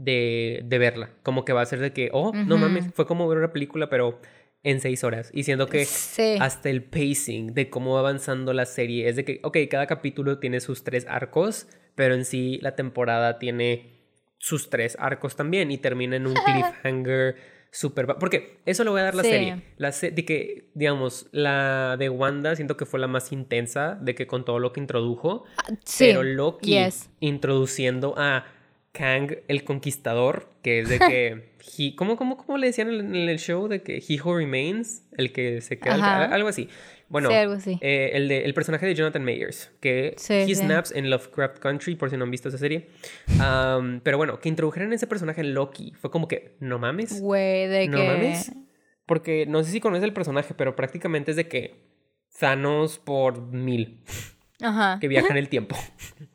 de, 0.00 0.62
de 0.64 0.78
verla. 0.78 1.10
Como 1.22 1.44
que 1.44 1.52
va 1.52 1.62
a 1.62 1.66
ser 1.66 1.78
de 1.80 1.92
que, 1.92 2.10
oh, 2.12 2.32
no 2.34 2.58
mames, 2.58 2.86
fue 2.94 3.06
como 3.06 3.28
ver 3.28 3.38
una 3.38 3.52
película, 3.52 3.88
pero 3.88 4.20
en 4.62 4.80
seis 4.80 5.04
horas. 5.04 5.30
Y 5.32 5.44
siento 5.44 5.66
que 5.68 5.84
Sí. 5.84 6.36
hasta 6.40 6.68
el 6.70 6.82
pacing 6.84 7.54
de 7.54 7.70
cómo 7.70 7.94
va 7.94 8.00
avanzando 8.00 8.52
la 8.52 8.66
serie 8.66 9.08
es 9.08 9.16
de 9.16 9.24
que, 9.24 9.40
ok, 9.42 9.56
cada 9.70 9.86
capítulo 9.86 10.38
tiene 10.38 10.60
sus 10.60 10.84
tres 10.84 11.06
arcos, 11.08 11.66
pero 11.94 12.14
en 12.14 12.24
sí 12.24 12.58
la 12.62 12.74
temporada 12.76 13.38
tiene 13.38 14.00
sus 14.38 14.68
tres 14.70 14.96
arcos 14.98 15.36
también 15.36 15.70
y 15.70 15.78
termina 15.78 16.16
en 16.16 16.26
un 16.26 16.34
cliffhanger 16.44 17.36
súper... 17.72 18.06
Porque 18.18 18.58
eso 18.66 18.84
le 18.84 18.90
voy 18.90 19.00
a 19.00 19.04
dar 19.04 19.14
la 19.14 19.22
Sí. 19.22 19.30
serie. 19.30 19.62
La 19.76 19.92
se- 19.92 20.10
de 20.10 20.24
que, 20.24 20.70
digamos, 20.74 21.28
la 21.32 21.96
de 21.98 22.08
Wanda 22.08 22.56
siento 22.56 22.76
que 22.76 22.84
fue 22.84 22.98
la 23.00 23.06
más 23.06 23.32
intensa 23.32 23.96
de 24.00 24.14
que 24.14 24.26
con 24.26 24.44
todo 24.44 24.58
lo 24.58 24.72
que 24.72 24.80
introdujo. 24.80 25.44
Sí. 25.84 26.06
Pero 26.06 26.22
Loki 26.22 26.72
Yes. 26.72 27.10
introduciendo 27.20 28.14
a 28.16 28.44
Kang 28.92 29.36
el 29.48 29.64
Conquistador, 29.64 30.50
que 30.62 30.80
es 30.80 30.88
de 30.88 30.98
que... 30.98 31.50
he- 31.78 31.94
¿cómo, 31.96 32.16
cómo, 32.16 32.36
¿Cómo 32.36 32.58
le 32.58 32.66
decían 32.68 32.90
en 32.90 33.14
el, 33.14 33.38
show? 33.38 33.68
De 33.68 33.82
que 33.82 34.02
He 34.06 34.20
Who 34.20 34.36
Remains, 34.38 35.04
el 35.16 35.32
que 35.32 35.60
se 35.60 35.78
queda... 35.78 36.24
Algo 36.26 36.48
así. 36.48 36.68
Bueno, 37.08 37.28
Sí, 37.28 37.34
algo 37.34 37.54
así. 37.54 37.78
eh, 37.80 38.10
el, 38.14 38.28
de, 38.28 38.44
el 38.44 38.54
personaje 38.54 38.86
de 38.86 38.94
Jonathan 38.94 39.24
Mayers, 39.24 39.70
que 39.80 40.14
Sí, 40.16 40.32
he 40.34 40.46
sí. 40.46 40.54
snaps 40.54 40.92
en 40.92 41.10
Lovecraft 41.10 41.58
Country, 41.58 41.96
por 41.96 42.08
si 42.10 42.16
no 42.16 42.22
han 42.24 42.30
visto 42.30 42.48
esa 42.48 42.58
serie. 42.58 42.88
Pero 44.04 44.16
bueno, 44.16 44.38
que 44.40 44.48
introdujeran 44.48 44.92
ese 44.92 45.06
personaje 45.08 45.42
Loki 45.42 45.92
fue 46.00 46.10
como 46.10 46.28
que, 46.28 46.56
no 46.60 46.78
mames. 46.78 47.20
Güey, 47.20 47.66
de 47.66 47.88
No 47.88 47.98
que... 47.98 48.06
mames. 48.06 48.52
Porque 49.06 49.44
no 49.46 49.64
sé 49.64 49.72
si 49.72 49.80
conoces 49.80 50.04
el 50.04 50.12
personaje, 50.12 50.54
pero 50.54 50.76
prácticamente 50.76 51.32
es 51.32 51.36
de 51.36 51.48
que 51.48 51.82
Thanos 52.38 52.98
por 53.00 53.42
mil, 53.42 54.04
Ajá. 54.60 54.98
que 55.00 55.08
viaja 55.08 55.28
en 55.30 55.36
el 55.36 55.48
tiempo. 55.48 55.76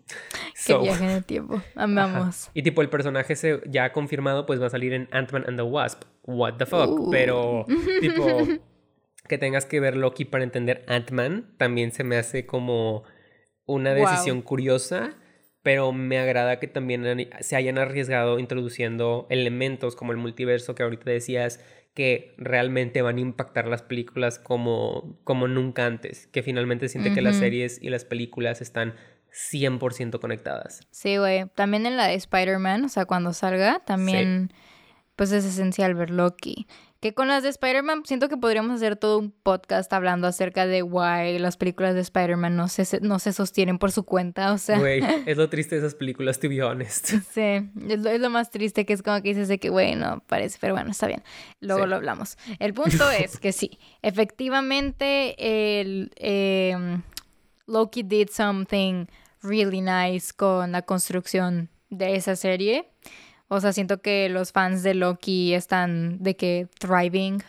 Que 0.66 0.78
viaje 0.78 1.04
en 1.04 1.10
el 1.12 1.26
tiempo. 1.26 1.56
ajá. 1.76 1.84
Amamos. 1.84 2.50
Y 2.54 2.64
tipo, 2.64 2.82
el 2.82 2.90
personaje 2.90 3.36
se, 3.36 3.62
ya 3.68 3.92
confirmado, 3.92 4.46
pues 4.46 4.62
va 4.62 4.68
a 4.68 4.70
salir 4.70 4.94
en 4.94 5.08
Ant-Man 5.12 5.46
and 5.48 5.58
the 5.58 5.64
Wasp. 5.64 6.04
What 6.24 6.56
the 6.58 6.66
fuck. 6.66 6.90
Uh. 6.90 7.10
Pero, 7.12 7.66
tipo, 8.02 8.26
que 9.28 9.38
tengas 9.38 9.66
que 9.66 9.80
ver 9.80 9.96
Loki 9.96 10.26
para 10.26 10.44
entender 10.44 10.84
Ant-Man 10.88 11.56
también 11.58 11.92
se 11.92 12.04
me 12.04 12.18
hace 12.18 12.46
como 12.46 13.04
una 13.66 13.94
Wow. 13.96 14.08
decisión 14.10 14.42
curiosa. 14.42 15.16
Pero 15.64 15.92
me 15.94 16.20
agrada 16.20 16.60
que 16.60 16.68
también 16.68 17.28
se 17.40 17.56
hayan 17.56 17.80
arriesgado 17.80 18.38
introduciendo 18.38 19.26
elementos 19.32 19.96
como 19.96 20.12
el 20.12 20.20
multiverso 20.20 20.76
que 20.76 20.84
ahorita 20.84 21.10
decías 21.10 21.60
que 21.96 22.36
realmente 22.38 23.02
van 23.02 23.18
a 23.18 23.22
impactar 23.22 23.68
las 23.68 23.82
películas 23.82 24.38
como, 24.38 25.18
como 25.24 25.48
nunca 25.48 25.88
antes. 25.88 26.28
Que 26.28 26.44
finalmente 26.44 26.88
siente 26.88 27.14
que 27.16 27.22
las 27.24 27.38
series 27.38 27.82
y 27.82 27.90
las 27.90 28.06
películas 28.06 28.62
están 28.62 28.94
100% 29.52 30.20
conectadas. 30.20 30.82
Sí, 30.92 31.18
güey. 31.18 31.46
También 31.56 31.86
en 31.86 31.98
la 31.98 32.08
de 32.08 32.16
Spider-Man, 32.16 32.86
o 32.86 32.90
sea, 32.90 33.06
cuando 33.06 33.34
salga, 33.34 33.80
también, 33.86 34.54
pues 35.16 35.32
es 35.32 35.44
esencial 35.46 35.94
ver 35.94 36.10
Loki. 36.10 36.68
Que 37.02 37.14
con 37.14 37.28
las 37.28 37.44
de 37.44 37.50
Spider-Man 37.50 38.04
siento 38.06 38.30
que 38.30 38.38
podríamos 38.38 38.72
hacer 38.78 38.96
todo 38.96 39.20
un 39.20 39.30
podcast 39.32 39.92
hablando 39.94 40.26
acerca 40.28 40.66
de 40.66 40.82
why 40.82 41.38
las 41.38 41.56
películas 41.56 41.94
de 41.94 42.02
Spider-Man 42.02 42.56
no 42.56 42.68
se, 42.68 43.00
no 43.02 43.20
se 43.20 43.32
sostienen 43.32 43.78
por 43.78 43.92
su 43.92 44.06
cuenta, 44.06 44.54
o 44.54 44.58
sea... 44.58 44.80
Güey, 44.80 45.04
es 45.28 45.38
lo 45.38 45.48
triste 45.50 45.76
de 45.76 45.82
esas 45.82 45.94
películas, 45.94 46.40
to 46.40 46.50
be 46.50 46.64
honest. 46.64 47.08
Sí, 47.32 47.42
es 47.90 48.00
lo, 48.00 48.10
es 48.10 48.20
lo 48.20 48.30
más 48.32 48.50
triste 48.50 48.86
que 48.86 48.94
es 48.94 49.04
como 49.04 49.22
que 49.22 49.30
dices 49.30 49.50
de 49.50 49.60
que, 49.60 49.70
güey, 49.70 49.96
no 49.96 50.24
parece, 50.26 50.58
pero 50.60 50.74
bueno, 50.74 50.90
está 50.92 51.06
bien. 51.06 51.22
Luego 51.60 51.84
Sí. 51.84 51.90
lo 51.90 51.96
hablamos. 51.98 52.38
El 52.58 52.74
punto 52.74 53.12
es 53.12 53.38
que 53.40 53.52
sí, 53.52 53.78
efectivamente 54.02 55.80
el... 55.80 56.12
em, 56.16 57.02
Loki 57.68 58.04
did 58.04 58.30
something 58.32 59.06
really 59.46 59.82
nice 59.82 60.34
con 60.36 60.72
la 60.72 60.82
construcción 60.82 61.70
de 61.90 62.16
esa 62.16 62.36
serie. 62.36 62.88
O 63.48 63.60
sea, 63.62 63.74
siento 63.74 64.02
que 64.02 64.28
los 64.30 64.52
fans 64.52 64.82
de 64.84 64.96
Loki 64.96 65.54
están 65.54 66.18
de 66.24 66.36
que 66.36 66.68
thriving 66.80 67.44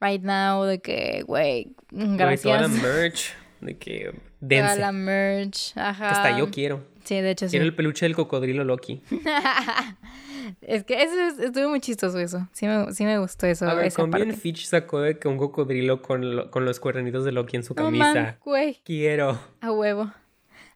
right 0.00 0.22
now, 0.22 0.62
de 0.64 0.80
que, 0.80 1.24
güey, 1.26 1.74
gracias. 1.90 2.42
toda 2.42 2.60
la 2.62 2.68
merch, 2.68 3.34
de 3.60 3.76
que 3.76 4.04
Toda 4.12 4.14
dense. 4.40 4.78
la 4.80 4.92
merch, 4.92 5.72
ajá. 5.76 6.08
Que 6.08 6.14
hasta 6.14 6.38
yo 6.38 6.50
quiero. 6.50 6.86
Sí, 7.04 7.16
de 7.20 7.30
hecho 7.32 7.46
sí. 7.46 7.52
Quiero 7.52 7.64
el 7.66 7.74
peluche 7.74 8.04
del 8.06 8.14
cocodrilo 8.14 8.62
Loki. 8.64 9.02
Es 10.62 10.84
que 10.84 11.02
eso 11.02 11.14
es- 11.20 11.38
estuvo 11.38 11.68
muy 11.68 11.80
chistoso 11.80 12.18
eso. 12.18 12.48
Sí 12.52 12.66
me, 12.66 12.92
sí 12.92 13.04
me 13.04 13.18
gustó 13.18 13.46
eso. 13.46 13.68
A 13.68 13.74
ver, 13.74 13.86
esa 13.86 14.02
con 14.02 14.10
bien 14.10 14.28
parte. 14.28 14.40
Fitch 14.40 14.64
sacó 14.66 15.00
de 15.00 15.18
que 15.18 15.28
un 15.28 15.36
cocodrilo 15.36 16.02
con, 16.02 16.34
lo- 16.36 16.50
con 16.50 16.64
los 16.64 16.80
cuernitos 16.80 17.24
de 17.24 17.32
Loki 17.32 17.56
en 17.56 17.62
su 17.62 17.74
No 17.74 17.84
camisa. 17.84 18.14
man, 18.14 18.36
güey, 18.44 18.80
Quiero. 18.84 19.38
a 19.60 19.70
huevo. 19.70 20.10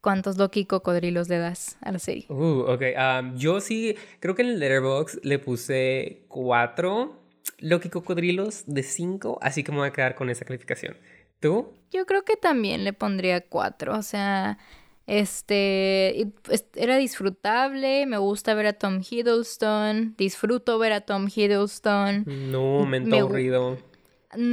¿Cuántos 0.04 0.36
Loki 0.36 0.66
cocodrilos 0.66 1.30
le 1.30 1.38
das 1.38 1.78
a 1.80 1.90
la 1.90 1.98
serie? 1.98 2.26
Uh, 2.28 2.66
ok. 2.68 2.82
um, 2.94 3.38
yo 3.38 3.62
sí, 3.62 3.96
creo 4.20 4.34
que 4.34 4.42
en 4.42 4.48
el 4.48 4.60
Letterboxd 4.60 5.20
le 5.22 5.38
puse 5.38 6.26
cuatro 6.28 7.22
Loki 7.60 7.88
cocodrilos 7.88 8.64
de 8.66 8.82
cinco, 8.82 9.38
así 9.40 9.64
que 9.64 9.72
me 9.72 9.78
voy 9.78 9.88
a 9.88 9.92
quedar 9.92 10.14
con 10.14 10.28
esa 10.28 10.44
calificación. 10.44 10.98
¿Tú? 11.40 11.72
Yo 11.90 12.04
creo 12.04 12.22
que 12.22 12.36
también 12.36 12.84
le 12.84 12.92
pondría 12.92 13.40
cuatro. 13.48 13.96
O 13.96 14.02
sea, 14.02 14.58
este 15.06 16.30
pues, 16.42 16.66
era 16.74 16.98
disfrutable. 16.98 18.04
Me 18.04 18.18
gusta 18.18 18.52
ver 18.52 18.66
a 18.66 18.72
Tom 18.74 19.00
Hiddleston. 19.00 20.16
Disfruto 20.18 20.78
ver 20.78 20.92
a 20.92 21.00
Tom 21.00 21.28
Hiddleston. 21.34 22.24
No, 22.26 22.84
Me 22.84 22.98
aburrido. 23.18 23.78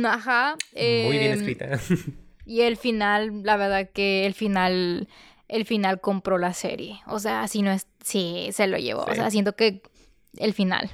Ajá. 0.05 0.55
Muy 0.73 1.17
bien 1.17 1.33
em, 1.33 1.39
escrita. 1.39 1.77
Y 2.45 2.61
el 2.61 2.75
final, 2.75 3.43
la 3.43 3.55
verdad 3.55 3.89
que 3.93 4.25
el 4.25 4.33
final, 4.33 5.07
el 5.51 5.65
final 5.65 5.99
compró 6.01 6.37
la 6.37 6.53
serie. 6.53 6.99
O 7.05 7.19
sea, 7.19 7.47
si 7.47 7.61
no 7.61 7.71
es, 7.71 7.85
sí, 8.03 8.47
se 8.51 8.65
lo 8.67 8.77
llevó. 8.77 9.05
Sí. 9.05 9.11
O 9.11 9.15
sea, 9.15 9.29
siento 9.29 9.55
que 9.55 9.83
el 10.37 10.53
final. 10.53 10.89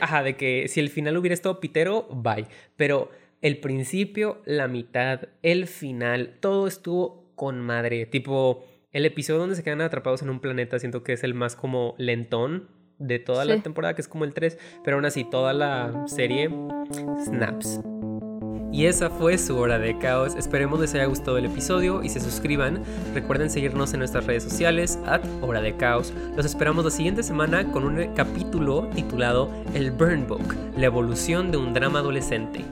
Ajá, 0.00 0.22
de 0.22 0.36
que 0.36 0.66
si 0.68 0.80
el 0.80 0.88
final 0.88 1.16
hubiera 1.16 1.34
estado 1.34 1.60
pitero, 1.60 2.08
bye. 2.10 2.46
Pero 2.76 3.10
el 3.42 3.60
principio, 3.60 4.40
la 4.46 4.66
mitad, 4.68 5.20
el 5.42 5.66
final, 5.66 6.38
todo 6.40 6.66
estuvo 6.66 7.30
con 7.34 7.60
madre. 7.60 8.06
Tipo, 8.06 8.64
el 8.90 9.04
episodio 9.04 9.40
donde 9.40 9.54
se 9.54 9.62
quedan 9.62 9.82
atrapados 9.82 10.22
en 10.22 10.30
un 10.30 10.40
planeta, 10.40 10.78
siento 10.78 11.04
que 11.04 11.12
es 11.12 11.22
el 11.22 11.34
más 11.34 11.54
como 11.54 11.94
lentón 11.98 12.70
de 12.98 13.18
toda 13.18 13.44
Sí. 13.44 13.50
la 13.50 13.62
temporada, 13.62 13.94
que 13.94 14.00
es 14.00 14.08
como 14.08 14.24
el 14.24 14.32
3. 14.32 14.58
Pero 14.82 14.96
aún 14.96 15.04
así, 15.04 15.24
toda 15.24 15.52
la 15.52 16.04
serie, 16.08 16.50
snaps. 17.24 17.80
Y 18.72 18.86
esa 18.86 19.10
fue 19.10 19.38
su 19.38 19.56
hora 19.56 19.78
de 19.78 19.98
caos. 19.98 20.34
Esperemos 20.36 20.80
les 20.80 20.94
haya 20.94 21.06
gustado 21.06 21.38
el 21.38 21.46
episodio 21.46 22.02
y 22.02 22.08
se 22.08 22.20
suscriban. 22.20 22.82
Recuerden 23.14 23.50
seguirnos 23.50 23.92
en 23.92 24.00
nuestras 24.00 24.26
redes 24.26 24.42
sociales, 24.42 24.98
at 25.06 25.22
hora 25.40 25.60
de 25.60 25.76
caos. 25.76 26.12
Los 26.36 26.46
esperamos 26.46 26.84
la 26.84 26.90
siguiente 26.90 27.22
semana 27.22 27.70
con 27.72 27.84
un 27.84 28.14
capítulo 28.14 28.88
titulado 28.94 29.50
El 29.74 29.90
Burn 29.90 30.26
Book, 30.26 30.54
la 30.76 30.86
evolución 30.86 31.50
de 31.50 31.56
un 31.56 31.72
drama 31.72 32.00
adolescente. 32.00 32.64